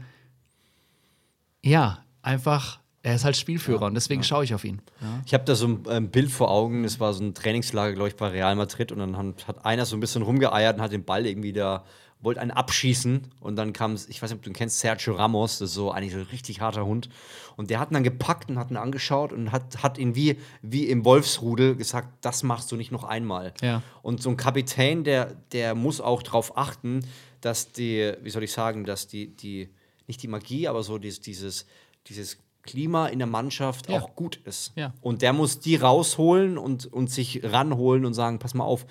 ja, 1.64 2.04
einfach 2.22 2.78
er 3.08 3.14
ist 3.14 3.24
halt 3.24 3.38
Spielführer 3.38 3.80
ja, 3.82 3.86
und 3.86 3.94
deswegen 3.94 4.20
ja. 4.20 4.26
schaue 4.26 4.44
ich 4.44 4.52
auf 4.54 4.64
ihn. 4.64 4.82
Ja. 5.00 5.22
Ich 5.24 5.32
habe 5.32 5.44
da 5.44 5.54
so 5.54 5.66
ein 5.66 5.82
ähm, 5.88 6.10
Bild 6.10 6.30
vor 6.30 6.50
Augen, 6.50 6.82
das 6.82 7.00
war 7.00 7.14
so 7.14 7.24
ein 7.24 7.32
Trainingslager, 7.32 7.94
glaube 7.94 8.08
ich, 8.08 8.16
bei 8.16 8.28
Real 8.28 8.54
Madrid 8.54 8.92
und 8.92 8.98
dann 8.98 9.16
hat 9.16 9.64
einer 9.64 9.86
so 9.86 9.96
ein 9.96 10.00
bisschen 10.00 10.20
rumgeeiert 10.20 10.76
und 10.76 10.82
hat 10.82 10.92
den 10.92 11.04
Ball 11.04 11.24
irgendwie 11.24 11.54
da 11.54 11.84
wollte 12.20 12.40
einen 12.40 12.50
abschießen 12.50 13.28
und 13.40 13.56
dann 13.56 13.72
kam, 13.72 13.94
ich 13.94 14.20
weiß 14.20 14.30
nicht, 14.30 14.38
ob 14.38 14.42
du 14.42 14.50
ihn 14.50 14.54
kennst, 14.54 14.80
Sergio 14.80 15.14
Ramos, 15.14 15.60
das 15.60 15.70
ist 15.70 15.74
so 15.74 15.92
eigentlich 15.92 16.12
so 16.12 16.18
ein 16.18 16.26
richtig 16.26 16.60
harter 16.60 16.84
Hund. 16.84 17.08
Und 17.56 17.70
der 17.70 17.78
hat 17.78 17.90
ihn 17.90 17.94
dann 17.94 18.02
gepackt 18.02 18.50
und 18.50 18.58
hat 18.58 18.72
ihn 18.72 18.76
angeschaut 18.76 19.32
und 19.32 19.52
hat, 19.52 19.84
hat 19.84 19.98
ihn 19.98 20.16
wie, 20.16 20.36
wie 20.60 20.86
im 20.86 21.04
Wolfsrudel 21.04 21.76
gesagt, 21.76 22.08
das 22.22 22.42
machst 22.42 22.72
du 22.72 22.76
nicht 22.76 22.90
noch 22.90 23.04
einmal. 23.04 23.54
Ja. 23.62 23.82
Und 24.02 24.20
so 24.20 24.30
ein 24.30 24.36
Kapitän, 24.36 25.04
der, 25.04 25.36
der 25.52 25.76
muss 25.76 26.00
auch 26.00 26.24
darauf 26.24 26.58
achten, 26.58 27.06
dass 27.40 27.70
die, 27.70 28.12
wie 28.20 28.30
soll 28.30 28.42
ich 28.42 28.52
sagen, 28.52 28.84
dass 28.84 29.06
die, 29.06 29.28
die 29.36 29.68
nicht 30.08 30.20
die 30.20 30.28
Magie, 30.28 30.66
aber 30.66 30.82
so 30.82 30.98
dieses, 30.98 31.20
dieses, 31.20 31.66
dieses 32.08 32.38
Klima 32.68 33.06
in 33.06 33.18
der 33.18 33.26
Mannschaft 33.26 33.88
ja. 33.88 33.98
auch 33.98 34.14
gut 34.14 34.36
ist. 34.44 34.72
Ja. 34.76 34.92
Und 35.00 35.22
der 35.22 35.32
muss 35.32 35.58
die 35.58 35.76
rausholen 35.76 36.58
und, 36.58 36.84
und 36.92 37.10
sich 37.10 37.40
ranholen 37.42 38.04
und 38.04 38.12
sagen, 38.12 38.38
pass 38.38 38.52
mal 38.52 38.64
auf, 38.64 38.84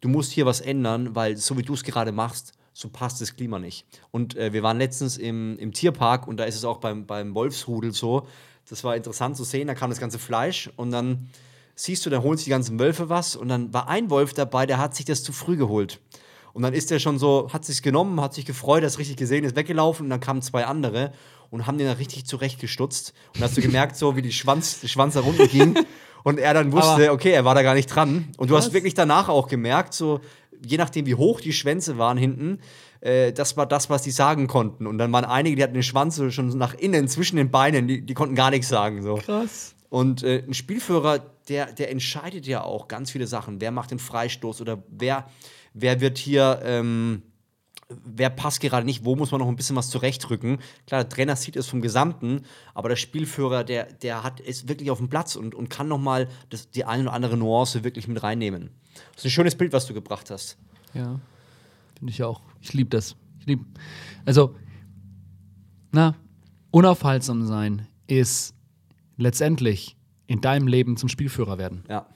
du 0.00 0.08
musst 0.08 0.30
hier 0.30 0.46
was 0.46 0.60
ändern, 0.60 1.16
weil 1.16 1.36
so 1.36 1.58
wie 1.58 1.62
du 1.62 1.74
es 1.74 1.82
gerade 1.82 2.12
machst, 2.12 2.52
so 2.72 2.88
passt 2.88 3.20
das 3.20 3.34
Klima 3.34 3.58
nicht. 3.58 3.84
Und 4.12 4.36
äh, 4.36 4.52
wir 4.52 4.62
waren 4.62 4.78
letztens 4.78 5.16
im, 5.16 5.58
im 5.58 5.72
Tierpark 5.72 6.28
und 6.28 6.36
da 6.36 6.44
ist 6.44 6.54
es 6.54 6.64
auch 6.64 6.78
beim, 6.78 7.04
beim 7.06 7.34
Wolfsrudel 7.34 7.92
so. 7.92 8.28
Das 8.68 8.84
war 8.84 8.94
interessant 8.94 9.36
zu 9.36 9.44
sehen, 9.44 9.66
da 9.66 9.74
kam 9.74 9.90
das 9.90 9.98
ganze 9.98 10.20
Fleisch 10.20 10.70
und 10.76 10.92
dann 10.92 11.28
siehst 11.74 12.06
du, 12.06 12.10
da 12.10 12.22
holen 12.22 12.36
sich 12.36 12.44
die 12.44 12.50
ganzen 12.50 12.78
Wölfe 12.78 13.08
was 13.08 13.34
und 13.34 13.48
dann 13.48 13.72
war 13.74 13.88
ein 13.88 14.08
Wolf 14.08 14.34
dabei, 14.34 14.66
der 14.66 14.78
hat 14.78 14.94
sich 14.94 15.04
das 15.04 15.24
zu 15.24 15.32
früh 15.32 15.56
geholt. 15.56 16.00
Und 16.52 16.62
dann 16.62 16.72
ist 16.72 16.90
der 16.90 17.00
schon 17.00 17.18
so, 17.18 17.50
hat 17.52 17.66
sich 17.66 17.82
genommen, 17.82 18.20
hat 18.20 18.32
sich 18.32 18.46
gefreut, 18.46 18.82
hat 18.82 18.88
es 18.88 18.98
richtig 18.98 19.16
gesehen, 19.16 19.44
ist 19.44 19.56
weggelaufen 19.56 20.06
und 20.06 20.10
dann 20.10 20.20
kamen 20.20 20.40
zwei 20.40 20.64
andere 20.64 21.12
und 21.50 21.66
haben 21.66 21.78
den 21.78 21.86
da 21.86 21.94
richtig 21.94 22.26
zurechtgestutzt. 22.26 23.12
Und 23.34 23.42
hast 23.42 23.56
du 23.56 23.60
gemerkt, 23.60 23.96
so 23.96 24.16
wie 24.16 24.22
die 24.22 24.32
Schwanz, 24.32 24.80
der 24.80 24.88
Schwanz 24.88 25.14
da 25.14 25.20
runter 25.20 25.46
ging 25.46 25.76
und 26.24 26.38
er 26.38 26.54
dann 26.54 26.72
wusste, 26.72 27.04
Aber 27.04 27.12
okay, 27.12 27.30
er 27.30 27.44
war 27.44 27.54
da 27.54 27.62
gar 27.62 27.74
nicht 27.74 27.86
dran. 27.86 28.28
Und 28.36 28.50
du 28.50 28.54
was? 28.54 28.66
hast 28.66 28.72
wirklich 28.72 28.94
danach 28.94 29.28
auch 29.28 29.48
gemerkt, 29.48 29.94
so 29.94 30.20
je 30.64 30.76
nachdem, 30.76 31.06
wie 31.06 31.14
hoch 31.14 31.40
die 31.40 31.52
Schwänze 31.52 31.98
waren 31.98 32.18
hinten, 32.18 32.60
äh, 33.00 33.32
das 33.32 33.56
war 33.56 33.66
das, 33.66 33.90
was 33.90 34.02
die 34.02 34.10
sagen 34.10 34.46
konnten. 34.46 34.86
Und 34.86 34.98
dann 34.98 35.12
waren 35.12 35.24
einige, 35.24 35.56
die 35.56 35.62
hatten 35.62 35.74
den 35.74 35.82
Schwanz 35.82 36.20
schon 36.30 36.48
nach 36.56 36.74
innen 36.74 37.08
zwischen 37.08 37.36
den 37.36 37.50
Beinen, 37.50 37.86
die, 37.86 38.02
die 38.02 38.14
konnten 38.14 38.34
gar 38.34 38.50
nichts 38.50 38.68
sagen. 38.68 39.02
So. 39.02 39.16
Krass. 39.16 39.74
Und 39.88 40.22
äh, 40.22 40.42
ein 40.46 40.54
Spielführer, 40.54 41.20
der, 41.48 41.72
der 41.72 41.90
entscheidet 41.90 42.46
ja 42.46 42.62
auch 42.62 42.88
ganz 42.88 43.10
viele 43.10 43.26
Sachen. 43.26 43.60
Wer 43.60 43.70
macht 43.70 43.90
den 43.90 43.98
Freistoß 43.98 44.60
oder 44.60 44.82
wer, 44.88 45.28
wer 45.74 46.00
wird 46.00 46.18
hier. 46.18 46.60
Ähm, 46.64 47.22
wer 47.88 48.30
passt 48.30 48.60
gerade 48.60 48.84
nicht, 48.84 49.04
wo 49.04 49.14
muss 49.14 49.30
man 49.30 49.40
noch 49.40 49.48
ein 49.48 49.56
bisschen 49.56 49.76
was 49.76 49.90
zurechtrücken. 49.90 50.58
Klar, 50.86 51.04
der 51.04 51.08
Trainer 51.08 51.36
sieht 51.36 51.56
es 51.56 51.68
vom 51.68 51.80
Gesamten, 51.80 52.42
aber 52.74 52.88
der 52.88 52.96
Spielführer, 52.96 53.64
der, 53.64 53.92
der 53.92 54.22
hat, 54.22 54.40
ist 54.40 54.68
wirklich 54.68 54.90
auf 54.90 54.98
dem 54.98 55.08
Platz 55.08 55.36
und, 55.36 55.54
und 55.54 55.70
kann 55.70 55.88
noch 55.88 55.98
mal 55.98 56.28
das, 56.50 56.70
die 56.70 56.84
eine 56.84 57.04
oder 57.04 57.12
andere 57.12 57.36
Nuance 57.36 57.84
wirklich 57.84 58.08
mit 58.08 58.22
reinnehmen. 58.22 58.70
Das 59.14 59.24
ist 59.24 59.26
ein 59.26 59.30
schönes 59.30 59.54
Bild, 59.54 59.72
was 59.72 59.86
du 59.86 59.94
gebracht 59.94 60.30
hast. 60.30 60.56
Ja, 60.94 61.20
finde 61.98 62.12
ich 62.12 62.22
auch. 62.22 62.40
Ich 62.60 62.72
liebe 62.72 62.90
das. 62.90 63.14
Ich 63.40 63.46
lieb. 63.46 63.60
Also, 64.24 64.56
na, 65.92 66.14
unaufhaltsam 66.70 67.46
sein 67.46 67.86
ist 68.06 68.54
letztendlich 69.16 69.96
in 70.26 70.40
deinem 70.40 70.66
Leben 70.66 70.96
zum 70.96 71.08
Spielführer 71.08 71.58
werden. 71.58 71.84
Ja. 71.88 72.06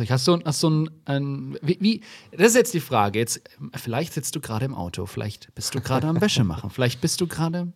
Also 0.00 0.12
hast 0.12 0.26
du, 0.26 0.40
hast 0.44 0.62
du 0.62 0.70
ein, 0.70 0.90
ein 1.04 1.58
wie, 1.62 1.78
wie, 1.80 2.00
das 2.32 2.48
ist 2.48 2.56
jetzt 2.56 2.74
die 2.74 2.80
Frage. 2.80 3.18
Jetzt, 3.18 3.40
vielleicht 3.74 4.12
sitzt 4.14 4.34
du 4.34 4.40
gerade 4.40 4.64
im 4.64 4.74
Auto, 4.74 5.06
vielleicht 5.06 5.54
bist 5.54 5.74
du 5.74 5.80
gerade 5.80 6.06
am 6.06 6.20
Wäsche 6.20 6.44
machen, 6.44 6.70
vielleicht 6.74 7.00
bist 7.00 7.20
du 7.20 7.26
gerade 7.26 7.72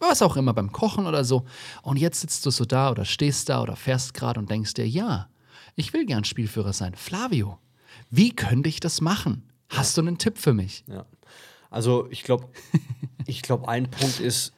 was 0.00 0.22
auch 0.22 0.36
immer 0.36 0.54
beim 0.54 0.72
Kochen 0.72 1.06
oder 1.06 1.24
so. 1.24 1.44
Und 1.82 1.98
jetzt 1.98 2.20
sitzt 2.20 2.44
du 2.46 2.50
so 2.50 2.64
da 2.64 2.90
oder 2.90 3.04
stehst 3.04 3.48
da 3.48 3.62
oder 3.62 3.76
fährst 3.76 4.14
gerade 4.14 4.38
und 4.40 4.50
denkst 4.50 4.74
dir, 4.74 4.88
ja, 4.88 5.28
ich 5.74 5.92
will 5.92 6.06
gern 6.06 6.24
Spielführer 6.24 6.72
sein. 6.72 6.94
Flavio, 6.94 7.58
wie 8.10 8.34
könnte 8.34 8.68
ich 8.68 8.80
das 8.80 9.00
machen? 9.00 9.48
Hast 9.68 9.96
ja. 9.96 10.02
du 10.02 10.08
einen 10.08 10.18
Tipp 10.18 10.38
für 10.38 10.52
mich? 10.52 10.84
Ja. 10.86 11.06
Also 11.70 12.08
ich 12.10 12.22
glaube, 12.22 12.48
ich 13.26 13.42
glaube, 13.42 13.68
ein 13.68 13.90
Punkt 13.90 14.20
ist, 14.20 14.52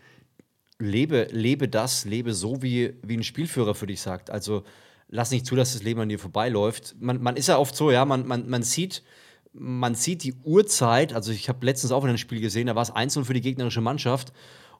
lebe, 0.78 1.28
lebe 1.30 1.68
das, 1.68 2.04
lebe 2.04 2.32
so, 2.34 2.62
wie, 2.62 2.94
wie 3.02 3.16
ein 3.16 3.22
Spielführer 3.22 3.74
für 3.74 3.86
dich 3.86 4.00
sagt. 4.00 4.30
Also 4.30 4.64
lass 5.10 5.30
nicht 5.30 5.46
zu, 5.46 5.56
dass 5.56 5.72
das 5.72 5.82
Leben 5.82 6.00
an 6.00 6.08
dir 6.08 6.18
vorbeiläuft. 6.18 6.96
Man, 6.98 7.20
man 7.22 7.36
ist 7.36 7.48
ja 7.48 7.58
oft 7.58 7.76
so, 7.76 7.90
ja, 7.90 8.04
man, 8.04 8.26
man, 8.26 8.48
man 8.48 8.62
sieht, 8.62 9.02
man 9.52 9.94
sieht 9.94 10.22
die 10.22 10.34
Uhrzeit, 10.44 11.12
also 11.12 11.32
ich 11.32 11.48
habe 11.48 11.66
letztens 11.66 11.92
auch 11.92 12.04
in 12.04 12.08
einem 12.08 12.18
Spiel 12.18 12.40
gesehen, 12.40 12.68
da 12.68 12.76
war 12.76 12.82
es 12.82 12.90
1 12.90 13.18
für 13.24 13.34
die 13.34 13.40
gegnerische 13.40 13.80
Mannschaft 13.80 14.32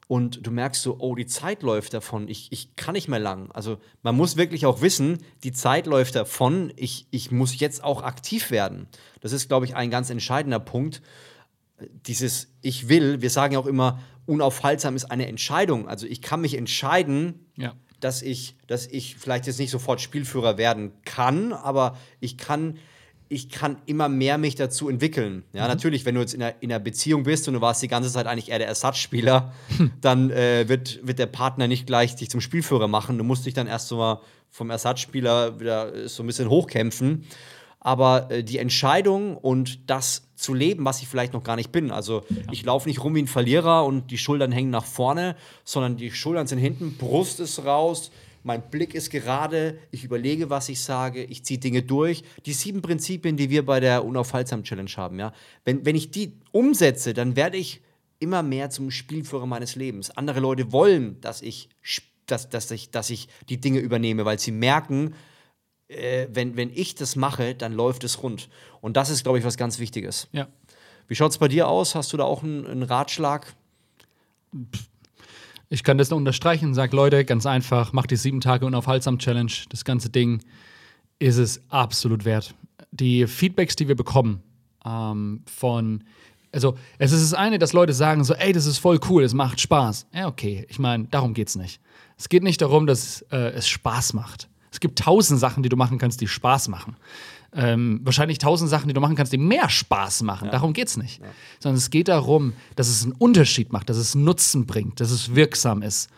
und 0.06 0.46
du 0.46 0.50
merkst 0.50 0.82
so, 0.82 0.96
oh, 0.98 1.14
die 1.14 1.26
Zeit 1.26 1.62
läuft 1.62 1.94
davon, 1.94 2.28
ich, 2.28 2.50
ich 2.52 2.76
kann 2.76 2.94
nicht 2.94 3.08
mehr 3.08 3.18
lang. 3.18 3.50
Also 3.52 3.78
man 4.02 4.16
muss 4.16 4.36
wirklich 4.36 4.66
auch 4.66 4.80
wissen, 4.80 5.18
die 5.42 5.52
Zeit 5.52 5.86
läuft 5.86 6.14
davon, 6.14 6.72
ich, 6.76 7.06
ich 7.10 7.30
muss 7.30 7.58
jetzt 7.58 7.82
auch 7.82 8.02
aktiv 8.02 8.50
werden. 8.50 8.88
Das 9.20 9.32
ist, 9.32 9.48
glaube 9.48 9.66
ich, 9.66 9.74
ein 9.74 9.90
ganz 9.90 10.10
entscheidender 10.10 10.60
Punkt. 10.60 11.02
Dieses 12.06 12.52
Ich 12.60 12.88
will, 12.88 13.22
wir 13.22 13.30
sagen 13.30 13.54
ja 13.54 13.58
auch 13.58 13.66
immer, 13.66 14.00
unaufhaltsam 14.26 14.94
ist 14.94 15.06
eine 15.06 15.26
Entscheidung. 15.26 15.88
Also 15.88 16.06
ich 16.06 16.22
kann 16.22 16.40
mich 16.40 16.56
entscheiden, 16.56 17.46
ja 17.56 17.74
dass 18.00 18.22
ich, 18.22 18.56
dass 18.66 18.86
ich 18.86 19.16
vielleicht 19.16 19.46
jetzt 19.46 19.58
nicht 19.58 19.70
sofort 19.70 20.00
Spielführer 20.00 20.58
werden 20.58 20.92
kann, 21.04 21.52
aber 21.52 21.96
ich 22.20 22.36
kann, 22.38 22.78
ich 23.28 23.48
kann 23.48 23.76
immer 23.86 24.08
mehr 24.08 24.38
mich 24.38 24.54
dazu 24.54 24.88
entwickeln. 24.88 25.44
Ja, 25.52 25.62
mhm. 25.62 25.68
natürlich, 25.68 26.04
wenn 26.04 26.14
du 26.14 26.20
jetzt 26.20 26.34
in 26.34 26.42
einer, 26.42 26.54
in 26.60 26.72
einer 26.72 26.80
Beziehung 26.80 27.22
bist 27.22 27.46
und 27.46 27.54
du 27.54 27.60
warst 27.60 27.82
die 27.82 27.88
ganze 27.88 28.10
Zeit 28.10 28.26
eigentlich 28.26 28.50
eher 28.50 28.58
der 28.58 28.68
Ersatzspieler, 28.68 29.52
dann 30.00 30.30
äh, 30.30 30.68
wird, 30.68 31.06
wird 31.06 31.18
der 31.18 31.26
Partner 31.26 31.68
nicht 31.68 31.86
gleich 31.86 32.16
dich 32.16 32.30
zum 32.30 32.40
Spielführer 32.40 32.88
machen. 32.88 33.18
Du 33.18 33.24
musst 33.24 33.46
dich 33.46 33.54
dann 33.54 33.66
erst 33.66 33.88
so 33.88 33.98
mal 33.98 34.20
vom 34.50 34.70
Ersatzspieler 34.70 35.60
wieder 35.60 36.08
so 36.08 36.22
ein 36.22 36.26
bisschen 36.26 36.50
hochkämpfen. 36.50 37.24
Aber 37.80 38.30
äh, 38.30 38.44
die 38.44 38.58
Entscheidung 38.58 39.36
und 39.36 39.90
das 39.90 40.28
zu 40.36 40.54
leben, 40.54 40.84
was 40.84 41.02
ich 41.02 41.08
vielleicht 41.08 41.32
noch 41.32 41.42
gar 41.42 41.56
nicht 41.56 41.72
bin. 41.72 41.90
Also 41.90 42.24
ich 42.50 42.64
laufe 42.64 42.88
nicht 42.88 43.02
rum 43.02 43.14
wie 43.14 43.22
ein 43.22 43.26
Verlierer 43.26 43.84
und 43.84 44.10
die 44.10 44.18
Schultern 44.18 44.52
hängen 44.52 44.70
nach 44.70 44.84
vorne, 44.84 45.36
sondern 45.64 45.96
die 45.96 46.10
Schultern 46.10 46.46
sind 46.46 46.58
hinten, 46.58 46.96
Brust 46.96 47.40
ist 47.40 47.64
raus, 47.64 48.10
mein 48.42 48.70
Blick 48.70 48.94
ist 48.94 49.10
gerade, 49.10 49.78
ich 49.90 50.04
überlege, 50.04 50.48
was 50.48 50.68
ich 50.70 50.80
sage, 50.80 51.22
ich 51.24 51.44
ziehe 51.44 51.60
Dinge 51.60 51.82
durch. 51.82 52.22
Die 52.46 52.54
sieben 52.54 52.80
Prinzipien, 52.80 53.36
die 53.36 53.50
wir 53.50 53.66
bei 53.66 53.80
der 53.80 54.04
Unaufhaltsam 54.04 54.64
Challenge 54.64 54.90
haben, 54.96 55.18
ja. 55.18 55.32
Wenn, 55.64 55.84
wenn 55.84 55.94
ich 55.94 56.10
die 56.10 56.38
umsetze, 56.52 57.12
dann 57.12 57.36
werde 57.36 57.58
ich 57.58 57.82
immer 58.18 58.42
mehr 58.42 58.70
zum 58.70 58.90
Spielführer 58.90 59.46
meines 59.46 59.74
Lebens. 59.76 60.10
Andere 60.10 60.40
Leute 60.40 60.72
wollen, 60.72 61.20
dass 61.20 61.42
ich, 61.42 61.68
dass, 62.26 62.48
dass 62.48 62.70
ich, 62.70 62.90
dass 62.90 63.10
ich 63.10 63.28
die 63.48 63.60
Dinge 63.60 63.80
übernehme, 63.80 64.24
weil 64.24 64.38
sie 64.38 64.52
merken, 64.52 65.14
äh, 65.90 66.28
wenn, 66.32 66.56
wenn 66.56 66.70
ich 66.74 66.94
das 66.94 67.16
mache, 67.16 67.54
dann 67.54 67.72
läuft 67.72 68.04
es 68.04 68.22
rund. 68.22 68.48
Und 68.80 68.96
das 68.96 69.10
ist, 69.10 69.24
glaube 69.24 69.38
ich, 69.38 69.44
was 69.44 69.56
ganz 69.56 69.78
Wichtiges. 69.78 70.28
Ja. 70.32 70.48
Wie 71.08 71.14
schaut 71.14 71.32
es 71.32 71.38
bei 71.38 71.48
dir 71.48 71.68
aus? 71.68 71.94
Hast 71.94 72.12
du 72.12 72.16
da 72.16 72.24
auch 72.24 72.42
einen, 72.42 72.66
einen 72.66 72.82
Ratschlag? 72.82 73.52
Ich 75.68 75.82
kann 75.84 75.98
das 75.98 76.10
nur 76.10 76.18
unterstreichen. 76.18 76.74
Sag 76.74 76.92
Leute, 76.92 77.24
ganz 77.24 77.46
einfach, 77.46 77.92
macht 77.92 78.10
die 78.10 78.16
sieben 78.16 78.40
Tage 78.40 78.66
unaufhaltsam 78.66 79.18
Challenge. 79.18 79.52
Das 79.68 79.84
ganze 79.84 80.10
Ding 80.10 80.42
ist 81.18 81.36
es 81.36 81.62
absolut 81.68 82.24
wert. 82.24 82.54
Die 82.92 83.26
Feedbacks, 83.26 83.76
die 83.76 83.88
wir 83.88 83.96
bekommen 83.96 84.42
ähm, 84.84 85.42
von 85.46 86.04
also, 86.52 86.76
es 86.98 87.12
ist 87.12 87.30
das 87.30 87.38
eine, 87.38 87.60
dass 87.60 87.72
Leute 87.72 87.92
sagen 87.92 88.24
so, 88.24 88.34
ey, 88.34 88.52
das 88.52 88.66
ist 88.66 88.78
voll 88.78 88.98
cool, 89.08 89.22
es 89.22 89.34
macht 89.34 89.60
Spaß. 89.60 90.06
Ja, 90.12 90.26
okay, 90.26 90.66
ich 90.68 90.80
meine, 90.80 91.04
darum 91.04 91.32
geht's 91.32 91.54
nicht. 91.54 91.80
Es 92.18 92.28
geht 92.28 92.42
nicht 92.42 92.60
darum, 92.60 92.88
dass 92.88 93.22
äh, 93.30 93.52
es 93.52 93.68
Spaß 93.68 94.14
macht. 94.14 94.48
Es 94.72 94.80
gibt 94.80 94.98
tausend 94.98 95.40
Sachen, 95.40 95.62
die 95.62 95.68
du 95.68 95.76
machen 95.76 95.98
kannst, 95.98 96.20
die 96.20 96.28
Spaß 96.28 96.68
machen. 96.68 96.96
Ähm, 97.52 98.00
wahrscheinlich 98.04 98.38
tausend 98.38 98.70
Sachen, 98.70 98.88
die 98.88 98.94
du 98.94 99.00
machen 99.00 99.16
kannst, 99.16 99.32
die 99.32 99.38
mehr 99.38 99.68
Spaß 99.68 100.22
machen. 100.22 100.46
Ja. 100.46 100.52
Darum 100.52 100.72
geht's 100.72 100.96
nicht. 100.96 101.20
Ja. 101.20 101.26
Sondern 101.58 101.78
es 101.78 101.90
geht 101.90 102.08
darum, 102.08 102.52
dass 102.76 102.88
es 102.88 103.02
einen 103.02 103.12
Unterschied 103.12 103.72
macht, 103.72 103.90
dass 103.90 103.96
es 103.96 104.14
Nutzen 104.14 104.66
bringt, 104.66 105.00
dass 105.00 105.10
es 105.10 105.34
wirksam 105.34 105.82
ist. 105.82 106.08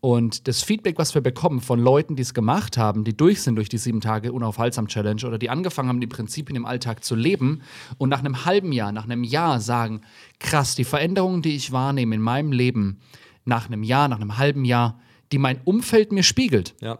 Und 0.00 0.46
das 0.46 0.62
Feedback, 0.62 0.96
was 0.96 1.14
wir 1.14 1.22
bekommen 1.22 1.60
von 1.60 1.80
Leuten, 1.80 2.14
die 2.14 2.22
es 2.22 2.32
gemacht 2.32 2.78
haben, 2.78 3.02
die 3.02 3.16
durch 3.16 3.42
sind 3.42 3.56
durch 3.56 3.68
die 3.68 3.78
sieben 3.78 4.00
Tage 4.00 4.32
unaufhaltsam 4.32 4.86
Challenge 4.86 5.26
oder 5.26 5.38
die 5.38 5.50
angefangen 5.50 5.88
haben, 5.88 6.00
die 6.00 6.06
Prinzipien 6.06 6.56
im 6.56 6.66
Alltag 6.66 7.02
zu 7.02 7.16
leben 7.16 7.62
und 7.98 8.08
nach 8.08 8.20
einem 8.20 8.44
halben 8.44 8.70
Jahr, 8.70 8.92
nach 8.92 9.04
einem 9.04 9.24
Jahr 9.24 9.60
sagen, 9.60 10.02
krass, 10.38 10.76
die 10.76 10.84
Veränderungen, 10.84 11.42
die 11.42 11.56
ich 11.56 11.72
wahrnehme 11.72 12.14
in 12.14 12.20
meinem 12.20 12.52
Leben, 12.52 12.98
nach 13.44 13.66
einem 13.66 13.82
Jahr, 13.82 14.06
nach 14.08 14.20
einem 14.20 14.38
halben 14.38 14.64
Jahr, 14.64 15.00
die 15.32 15.38
mein 15.38 15.60
Umfeld 15.64 16.12
mir 16.12 16.22
spiegelt. 16.22 16.76
Ja. 16.80 16.98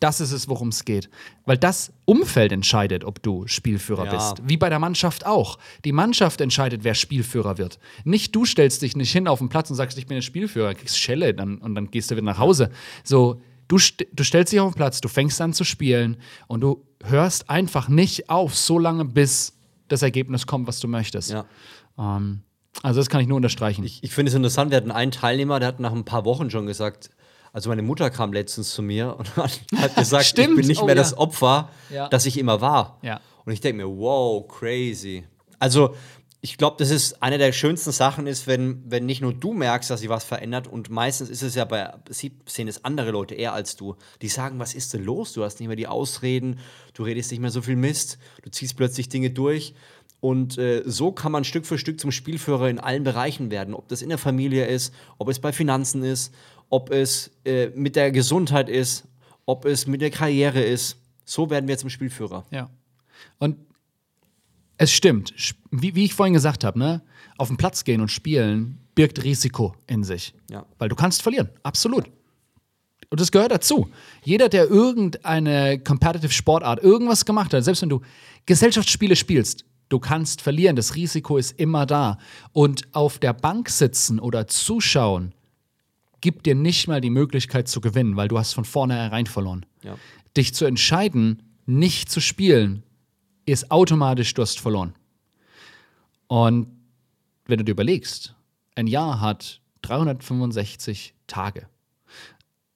Das 0.00 0.20
ist 0.20 0.32
es, 0.32 0.48
worum 0.48 0.68
es 0.68 0.84
geht. 0.84 1.10
Weil 1.44 1.58
das 1.58 1.92
Umfeld 2.04 2.52
entscheidet, 2.52 3.04
ob 3.04 3.22
du 3.22 3.46
Spielführer 3.46 4.06
ja. 4.06 4.14
bist. 4.14 4.48
Wie 4.48 4.56
bei 4.56 4.68
der 4.68 4.78
Mannschaft 4.78 5.26
auch. 5.26 5.58
Die 5.84 5.92
Mannschaft 5.92 6.40
entscheidet, 6.40 6.84
wer 6.84 6.94
Spielführer 6.94 7.58
wird. 7.58 7.78
Nicht 8.04 8.34
du 8.34 8.44
stellst 8.44 8.82
dich 8.82 8.96
nicht 8.96 9.10
hin 9.10 9.26
auf 9.26 9.40
den 9.40 9.48
Platz 9.48 9.70
und 9.70 9.76
sagst, 9.76 9.98
ich 9.98 10.06
bin 10.06 10.16
der 10.16 10.22
Spielführer, 10.22 10.74
kriegst 10.74 10.98
Schelle 10.98 11.34
dann, 11.34 11.58
und 11.58 11.74
dann 11.74 11.90
gehst 11.90 12.10
du 12.10 12.16
wieder 12.16 12.24
nach 12.24 12.38
Hause. 12.38 12.70
So, 13.02 13.40
du, 13.66 13.78
st 13.78 14.06
du 14.12 14.24
stellst 14.24 14.52
dich 14.52 14.60
auf 14.60 14.72
den 14.72 14.76
Platz, 14.76 15.00
du 15.00 15.08
fängst 15.08 15.40
an 15.40 15.52
zu 15.52 15.64
spielen 15.64 16.16
und 16.46 16.60
du 16.60 16.84
hörst 17.02 17.50
einfach 17.50 17.88
nicht 17.88 18.30
auf, 18.30 18.54
so 18.54 18.78
lange, 18.78 19.04
bis 19.04 19.58
das 19.88 20.02
Ergebnis 20.02 20.46
kommt, 20.46 20.68
was 20.68 20.80
du 20.80 20.88
möchtest. 20.88 21.30
Ja. 21.30 21.44
Ähm, 21.98 22.42
also, 22.82 23.00
das 23.00 23.08
kann 23.08 23.20
ich 23.20 23.26
nur 23.26 23.36
unterstreichen. 23.36 23.84
Ich, 23.84 24.04
ich 24.04 24.12
finde 24.12 24.30
es 24.30 24.36
interessant, 24.36 24.70
wir 24.70 24.76
hatten 24.76 24.92
einen 24.92 25.10
Teilnehmer, 25.10 25.58
der 25.58 25.68
hat 25.68 25.80
nach 25.80 25.92
ein 25.92 26.04
paar 26.04 26.24
Wochen 26.24 26.50
schon 26.50 26.66
gesagt, 26.66 27.10
also 27.52 27.68
meine 27.70 27.82
Mutter 27.82 28.10
kam 28.10 28.32
letztens 28.32 28.72
zu 28.72 28.82
mir 28.82 29.16
und 29.16 29.36
hat 29.36 29.96
gesagt, 29.96 30.24
Stimmt. 30.24 30.50
ich 30.50 30.56
bin 30.56 30.66
nicht 30.66 30.82
oh, 30.82 30.86
mehr 30.86 30.96
ja. 30.96 31.02
das 31.02 31.16
Opfer, 31.16 31.70
ja. 31.90 32.08
das 32.08 32.26
ich 32.26 32.38
immer 32.38 32.60
war. 32.60 32.98
Ja. 33.02 33.20
Und 33.44 33.52
ich 33.52 33.60
denke 33.60 33.84
mir, 33.84 33.98
wow, 33.98 34.46
crazy. 34.46 35.24
Also 35.58 35.94
ich 36.40 36.56
glaube, 36.56 36.76
das 36.78 36.90
ist 36.90 37.20
eine 37.20 37.36
der 37.36 37.50
schönsten 37.52 37.90
Sachen 37.90 38.28
ist, 38.28 38.46
wenn, 38.46 38.82
wenn 38.86 39.06
nicht 39.06 39.20
nur 39.20 39.34
du 39.34 39.52
merkst, 39.52 39.90
dass 39.90 40.00
sich 40.00 40.08
was 40.08 40.22
verändert 40.22 40.68
und 40.68 40.88
meistens 40.88 41.30
ist 41.30 41.42
es 41.42 41.56
ja 41.56 41.64
bei, 41.64 41.92
sehen 42.10 42.68
es 42.68 42.84
andere 42.84 43.10
Leute 43.10 43.34
eher 43.34 43.54
als 43.54 43.74
du, 43.74 43.96
die 44.22 44.28
sagen, 44.28 44.60
was 44.60 44.74
ist 44.74 44.94
denn 44.94 45.04
los? 45.04 45.32
Du 45.32 45.42
hast 45.42 45.58
nicht 45.58 45.66
mehr 45.66 45.76
die 45.76 45.88
Ausreden, 45.88 46.60
du 46.94 47.02
redest 47.02 47.32
nicht 47.32 47.40
mehr 47.40 47.50
so 47.50 47.62
viel 47.62 47.74
Mist, 47.74 48.18
du 48.42 48.50
ziehst 48.50 48.76
plötzlich 48.76 49.08
Dinge 49.08 49.30
durch. 49.30 49.74
Und 50.20 50.58
äh, 50.58 50.82
so 50.84 51.12
kann 51.12 51.30
man 51.30 51.44
Stück 51.44 51.64
für 51.64 51.78
Stück 51.78 52.00
zum 52.00 52.10
Spielführer 52.10 52.68
in 52.68 52.80
allen 52.80 53.04
Bereichen 53.04 53.50
werden. 53.52 53.74
Ob 53.74 53.88
das 53.88 54.02
in 54.02 54.08
der 54.08 54.18
Familie 54.18 54.66
ist, 54.66 54.92
ob 55.16 55.28
es 55.28 55.38
bei 55.38 55.52
Finanzen 55.52 56.02
ist, 56.02 56.34
ob 56.70 56.90
es 56.90 57.30
äh, 57.44 57.68
mit 57.74 57.96
der 57.96 58.10
Gesundheit 58.10 58.68
ist, 58.68 59.04
ob 59.46 59.64
es 59.64 59.86
mit 59.86 60.00
der 60.00 60.10
Karriere 60.10 60.62
ist. 60.62 60.96
So 61.24 61.50
werden 61.50 61.68
wir 61.68 61.78
zum 61.78 61.90
Spielführer. 61.90 62.44
Ja. 62.50 62.70
Und 63.38 63.56
es 64.76 64.92
stimmt, 64.92 65.34
wie, 65.70 65.94
wie 65.94 66.04
ich 66.04 66.14
vorhin 66.14 66.34
gesagt 66.34 66.64
habe, 66.64 66.78
ne? 66.78 67.02
auf 67.36 67.48
den 67.48 67.56
Platz 67.56 67.84
gehen 67.84 68.00
und 68.00 68.10
spielen 68.10 68.78
birgt 68.94 69.22
Risiko 69.22 69.74
in 69.86 70.04
sich. 70.04 70.34
Ja. 70.50 70.66
Weil 70.78 70.88
du 70.88 70.96
kannst 70.96 71.22
verlieren, 71.22 71.48
absolut. 71.62 72.10
Und 73.10 73.20
das 73.20 73.32
gehört 73.32 73.52
dazu. 73.52 73.88
Jeder, 74.22 74.48
der 74.48 74.68
irgendeine 74.68 75.78
Competitive 75.78 76.32
Sportart, 76.32 76.82
irgendwas 76.82 77.24
gemacht 77.24 77.54
hat, 77.54 77.64
selbst 77.64 77.82
wenn 77.82 77.88
du 77.88 78.02
Gesellschaftsspiele 78.46 79.16
spielst, 79.16 79.64
du 79.88 79.98
kannst 79.98 80.42
verlieren. 80.42 80.76
Das 80.76 80.94
Risiko 80.94 81.38
ist 81.38 81.58
immer 81.58 81.86
da. 81.86 82.18
Und 82.52 82.88
auf 82.92 83.18
der 83.18 83.32
Bank 83.32 83.70
sitzen 83.70 84.18
oder 84.18 84.46
zuschauen 84.46 85.32
gibt 86.20 86.46
dir 86.46 86.54
nicht 86.54 86.88
mal 86.88 87.00
die 87.00 87.10
Möglichkeit 87.10 87.68
zu 87.68 87.80
gewinnen, 87.80 88.16
weil 88.16 88.28
du 88.28 88.38
hast 88.38 88.52
von 88.52 88.64
vornherein 88.64 89.26
verloren. 89.26 89.66
Ja. 89.82 89.96
Dich 90.36 90.54
zu 90.54 90.64
entscheiden, 90.64 91.42
nicht 91.66 92.10
zu 92.10 92.20
spielen, 92.20 92.82
ist 93.46 93.70
automatisch, 93.70 94.34
du 94.34 94.42
hast 94.42 94.60
verloren. 94.60 94.94
Und 96.26 96.68
wenn 97.46 97.58
du 97.58 97.64
dir 97.64 97.72
überlegst, 97.72 98.34
ein 98.74 98.86
Jahr 98.86 99.20
hat 99.20 99.60
365 99.82 101.14
Tage. 101.26 101.66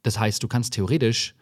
Das 0.03 0.19
heißt, 0.19 0.43
du 0.43 0.49
kannst 0.49 0.73
theoretisch 0.75 1.35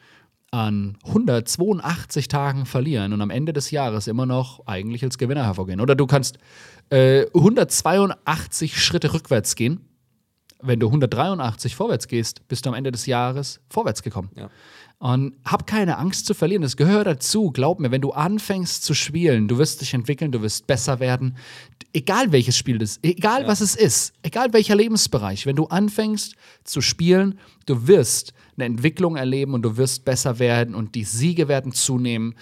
an 0.51 0.99
182 1.05 2.27
Tagen 2.27 2.67
verlieren 2.67 3.13
und 3.13 3.21
am 3.21 3.31
Ende 3.31 3.53
des 3.53 3.71
Jahres 3.71 4.09
immer 4.09 4.27
noch 4.27 4.67
eigentlich 4.67 5.05
als 5.05 5.17
Gewinner 5.17 5.45
hervorgehen. 5.45 5.81
Oder 5.81 5.95
du 5.95 6.07
kannst 6.07 6.39
äh, 6.91 7.27
182 7.35 8.83
Schritte 8.83 9.13
rückwärts 9.15 9.55
gehen 9.55 9.90
wenn 10.63 10.81
du 10.81 10.87
183 10.89 11.77
vorwärts 11.77 12.09
gehst, 12.09 12.47
bist 12.49 12.67
du 12.67 12.71
am 12.71 12.75
Ende 12.75 12.93
des 12.93 13.07
Jahres 13.07 13.61
vorwärts 13.69 14.03
gekommen. 14.03 14.31
Ja. 14.35 14.51
Und 14.99 15.33
hab 15.47 15.67
keine 15.67 15.97
Angst 15.97 16.27
zu 16.27 16.35
verlieren. 16.35 16.61
Das 16.61 16.77
gehört 16.77 17.07
dazu. 17.07 17.51
Glaub 17.53 17.81
mir, 17.81 17.91
wenn 17.91 18.03
du 18.03 18.13
anfängst 18.13 18.85
zu 18.85 18.93
spielen, 18.93 19.49
du 19.49 19.57
wirst 19.57 19.81
dich 19.81 19.95
entwickeln, 19.95 20.31
du 20.31 20.43
wirst 20.43 20.67
besser 20.67 21.01
werden. 21.01 21.37
Egal 21.95 22.33
welches 22.33 22.59
Spiel 22.59 22.77
das 22.77 22.91
ist, 22.91 23.05
egal 23.05 23.43
ja. 23.43 23.49
was 23.49 23.63
es 23.63 23.75
ist, 23.75 24.13
egal 24.23 24.53
welcher 24.53 24.77
Lebensbereich, 24.77 25.47
wenn 25.47 25.57
du 25.57 25.65
anfängst 25.65 26.35
zu 26.65 26.83
spielen, 26.83 27.39
du 27.65 27.89
wirst 27.89 28.35
eine 28.57 28.67
Entwicklung 28.67 29.17
erleben 29.17 29.55
und 29.55 29.63
du 29.63 29.79
wirst 29.79 30.05
besser 30.05 30.39
werden 30.39 30.75
und 30.75 30.95
die 30.95 31.05
Siege 31.05 31.49
werden 31.49 31.73
zunehmen. 31.73 32.35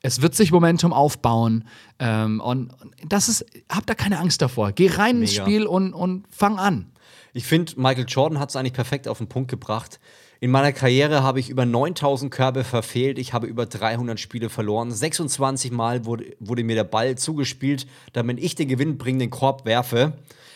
Es 0.00 0.22
wird 0.22 0.34
sich 0.34 0.50
Momentum 0.50 0.94
aufbauen. 0.94 1.64
Ähm, 1.98 2.40
und 2.40 2.72
das 3.06 3.28
ist, 3.28 3.44
hab 3.70 3.84
da 3.84 3.94
keine 3.94 4.18
Angst 4.18 4.40
davor. 4.40 4.72
Geh 4.72 4.88
rein 4.88 5.18
Mega. 5.18 5.20
ins 5.20 5.34
Spiel 5.34 5.66
und, 5.66 5.92
und 5.92 6.24
fang 6.30 6.58
an. 6.58 6.90
Ich 7.32 7.46
finde, 7.46 7.72
Michael 7.76 8.06
Jordan 8.08 8.38
hat 8.38 8.50
es 8.50 8.56
eigentlich 8.56 8.72
perfekt 8.72 9.08
auf 9.08 9.18
den 9.18 9.28
Punkt 9.28 9.50
gebracht. 9.50 10.00
In 10.40 10.50
meiner 10.50 10.72
Karriere 10.72 11.22
habe 11.22 11.40
ich 11.40 11.50
über 11.50 11.66
9000 11.66 12.32
Körbe 12.32 12.62
verfehlt. 12.62 13.18
Ich 13.18 13.32
habe 13.32 13.46
über 13.46 13.66
300 13.66 14.20
Spiele 14.20 14.48
verloren. 14.48 14.92
26 14.92 15.72
Mal 15.72 16.04
wurde, 16.04 16.36
wurde 16.38 16.62
mir 16.62 16.76
der 16.76 16.84
Ball 16.84 17.16
zugespielt, 17.16 17.86
damit 18.12 18.38
ich 18.38 18.54
den 18.54 18.68
gewinnbringenden 18.68 19.30
Korb 19.30 19.64
werfe. 19.64 20.12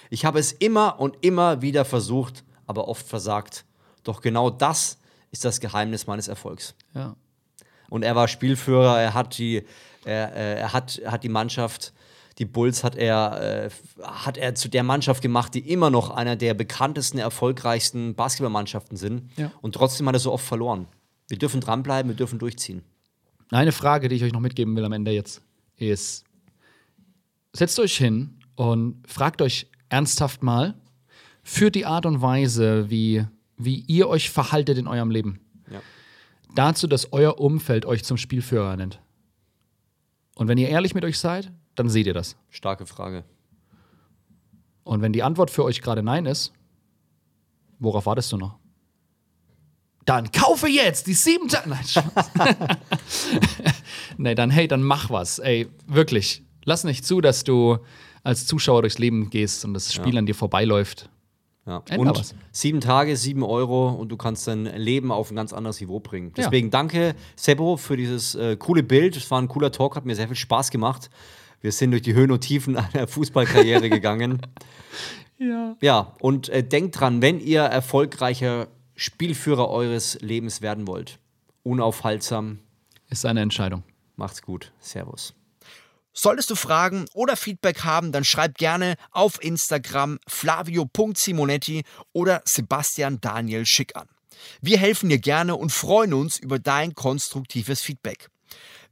Ich 0.09 0.25
habe 0.25 0.39
es 0.39 0.53
immer 0.53 1.01
und 1.01 1.17
immer 1.23 1.63
wieder 1.63 1.85
versucht, 1.85 2.45
aber 2.67 2.87
oft 2.87 3.07
versagt. 3.07 3.65
Doch 4.05 4.21
genau 4.21 4.51
das 4.51 4.99
ist 5.33 5.45
das 5.45 5.61
Geheimnis 5.61 6.07
meines 6.07 6.29
Erfolgs. 6.29 6.75
Ja. 6.95 7.17
Und 7.89 8.05
er 8.05 8.15
war 8.15 8.29
Spielführer, 8.29 9.01
er 9.01 9.15
hat 9.15 9.37
die, 9.39 9.65
er, 10.05 10.33
er 10.33 10.73
hat, 10.73 11.01
hat 11.07 11.25
die 11.25 11.29
Mannschaft 11.29 11.93
die 12.39 12.45
Bulls 12.45 12.83
hat 12.83 12.97
er, 12.97 13.67
äh, 13.67 13.71
hat 14.03 14.37
er 14.37 14.55
zu 14.55 14.69
der 14.69 14.83
Mannschaft 14.83 15.23
gemacht, 15.23 15.55
die 15.55 15.61
immer 15.61 15.91
noch 15.91 16.11
einer 16.11 16.37
der 16.37 16.55
bekanntesten, 16.55 17.19
erfolgreichsten 17.19 18.15
Basketballmannschaften 18.15 18.97
sind. 18.97 19.31
Ja. 19.37 19.53
Und 19.61 19.75
trotzdem 19.75 20.09
hat 20.09 20.15
er 20.15 20.21
so 20.21 20.33
oft 20.33 20.45
verloren. 20.45 20.87
Wir 21.29 21.39
dürfen 21.39 21.61
dranbleiben, 21.61 22.11
wir 22.11 22.17
dürfen 22.17 22.39
durchziehen. 22.39 22.83
Eine 23.51 23.73
Frage, 23.73 24.09
die 24.09 24.17
ich 24.17 24.25
euch 24.25 24.33
noch 24.33 24.41
mitgeben 24.41 24.75
will 24.77 24.85
am 24.85 24.93
Ende 24.93 25.11
jetzt, 25.11 25.43
ist: 25.77 26.25
Setzt 27.53 27.79
euch 27.79 27.97
hin 27.97 28.39
und 28.57 29.03
fragt 29.07 29.43
euch 29.43 29.71
ernsthaft 29.89 30.43
mal 30.43 30.75
für 31.43 31.71
die 31.71 31.85
Art 31.85 32.07
und 32.07 32.23
Weise, 32.23 32.89
wie, 32.89 33.27
wie 33.57 33.81
ihr 33.81 34.09
euch 34.09 34.31
verhaltet 34.31 34.79
in 34.79 34.87
eurem 34.87 35.11
Leben. 35.11 35.41
Ja. 35.71 35.83
Dazu, 36.55 36.87
dass 36.87 37.13
euer 37.13 37.39
Umfeld 37.41 37.85
euch 37.85 38.05
zum 38.05 38.17
Spielführer 38.17 38.77
nennt. 38.77 39.01
Und 40.35 40.49
wenn 40.49 40.59
ihr 40.59 40.69
ehrlich 40.69 40.95
mit 40.95 41.05
euch 41.05 41.19
seid, 41.19 41.53
dann 41.75 41.89
seht 41.89 42.07
ihr 42.07 42.15
das. 42.15 42.37
Starke 42.51 42.87
Frage. 42.87 43.25
Und 44.85 45.01
wenn 45.03 45.13
die 45.13 45.23
Antwort 45.23 45.51
für 45.51 45.65
euch 45.65 45.81
gerade 45.81 46.03
Nein 46.03 46.27
ist, 46.27 46.53
worauf 47.79 48.07
wartest 48.07 48.33
du 48.33 48.37
noch? 48.37 48.59
Dann 50.05 50.33
kaufe 50.33 50.69
jetzt 50.69 51.07
die 51.07 51.15
sieben 51.15 51.49
Tage. 51.49 51.71
Nein, 52.35 52.57
nee, 54.17 54.35
dann 54.35 54.51
hey, 54.51 54.67
dann 54.67 54.83
mach 54.83 55.11
was. 55.11 55.39
Ey, 55.39 55.69
wirklich. 55.87 56.43
Lass 56.65 56.85
nicht 56.85 57.05
zu, 57.07 57.21
dass 57.21 57.45
du 57.45 57.79
als 58.25 58.47
Zuschauer 58.47 58.83
durchs 58.83 58.99
Leben 58.99 59.31
gehst 59.31 59.65
und 59.65 59.75
das 59.75 59.93
Spiel 59.93 60.15
ja. 60.15 60.19
an 60.19 60.27
dir 60.27 60.35
vorbeiläuft. 60.35 61.09
Ja. 61.67 61.83
Und 61.97 62.09
was. 62.09 62.35
sieben 62.51 62.81
Tage, 62.81 63.17
sieben 63.17 63.45
Euro 63.45 63.91
und 63.91 64.09
du 64.09 64.17
kannst 64.17 64.49
dein 64.49 64.65
Leben 64.65 65.13
auf 65.13 65.31
ein 65.31 65.37
ganz 65.37 65.53
anderes 65.53 65.81
Niveau 65.81 66.01
bringen. 66.01 66.33
Deswegen 66.37 66.69
ja. 66.69 66.71
danke, 66.73 67.15
Sebo, 67.37 67.77
für 67.77 67.97
dieses 67.97 68.35
äh, 68.35 68.57
coole 68.57 68.83
Bild. 68.83 69.17
Es 69.17 69.31
war 69.31 69.41
ein 69.41 69.47
cooler 69.47 69.71
Talk, 69.71 69.95
hat 69.95 70.05
mir 70.05 70.17
sehr 70.17 70.27
viel 70.27 70.37
Spaß 70.37 70.71
gemacht. 70.71 71.09
Wir 71.63 71.73
sind 71.73 71.93
durch 71.93 72.03
die 72.03 72.13
Höhen 72.13 72.31
und 72.31 72.41
Tiefen 72.41 72.77
einer 72.77 73.07
Fußballkarriere 73.07 73.89
gegangen. 73.91 74.43
Ja. 75.39 75.77
Ja, 75.81 76.15
und 76.21 76.49
äh, 76.51 76.63
denkt 76.63 77.01
dran, 77.01 77.23
wenn 77.23 77.41
ihr 77.41 77.63
erfolgreicher 77.63 78.69
Spielführer 78.97 79.71
eures 79.71 80.19
Lebens 80.21 80.61
werden 80.61 80.87
wollt, 80.87 81.19
unaufhaltsam. 81.63 82.59
Ist 83.09 83.25
eine 83.25 83.41
Entscheidung. 83.41 83.85
Macht's 84.17 84.43
gut. 84.43 84.73
Servus. 84.81 85.35
Solltest 86.13 86.51
du 86.51 86.57
Fragen 86.57 87.07
oder 87.15 87.37
Feedback 87.37 87.85
haben, 87.85 88.13
dann 88.13 88.25
schreib 88.25 88.59
gerne 88.59 88.97
auf 89.13 89.43
Instagram 89.43 90.19
flavio.simonetti 90.27 91.85
oder 92.13 92.43
Sebastian 92.45 93.21
Daniel 93.21 93.65
Schick 93.65 93.97
an. 93.97 94.09
Wir 94.61 94.79
helfen 94.79 95.09
dir 95.09 95.19
gerne 95.19 95.57
und 95.57 95.71
freuen 95.71 96.13
uns 96.13 96.39
über 96.39 96.59
dein 96.59 96.95
konstruktives 96.95 97.81
Feedback. 97.81 98.29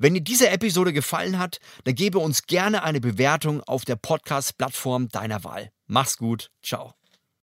Wenn 0.02 0.14
dir 0.14 0.22
diese 0.22 0.48
Episode 0.48 0.94
gefallen 0.94 1.38
hat, 1.38 1.60
dann 1.84 1.94
gebe 1.94 2.20
uns 2.20 2.46
gerne 2.46 2.84
eine 2.84 3.02
Bewertung 3.02 3.62
auf 3.62 3.84
der 3.84 3.96
Podcast-Plattform 3.96 5.10
deiner 5.10 5.44
Wahl. 5.44 5.72
Mach's 5.88 6.16
gut, 6.16 6.50
ciao. 6.62 6.99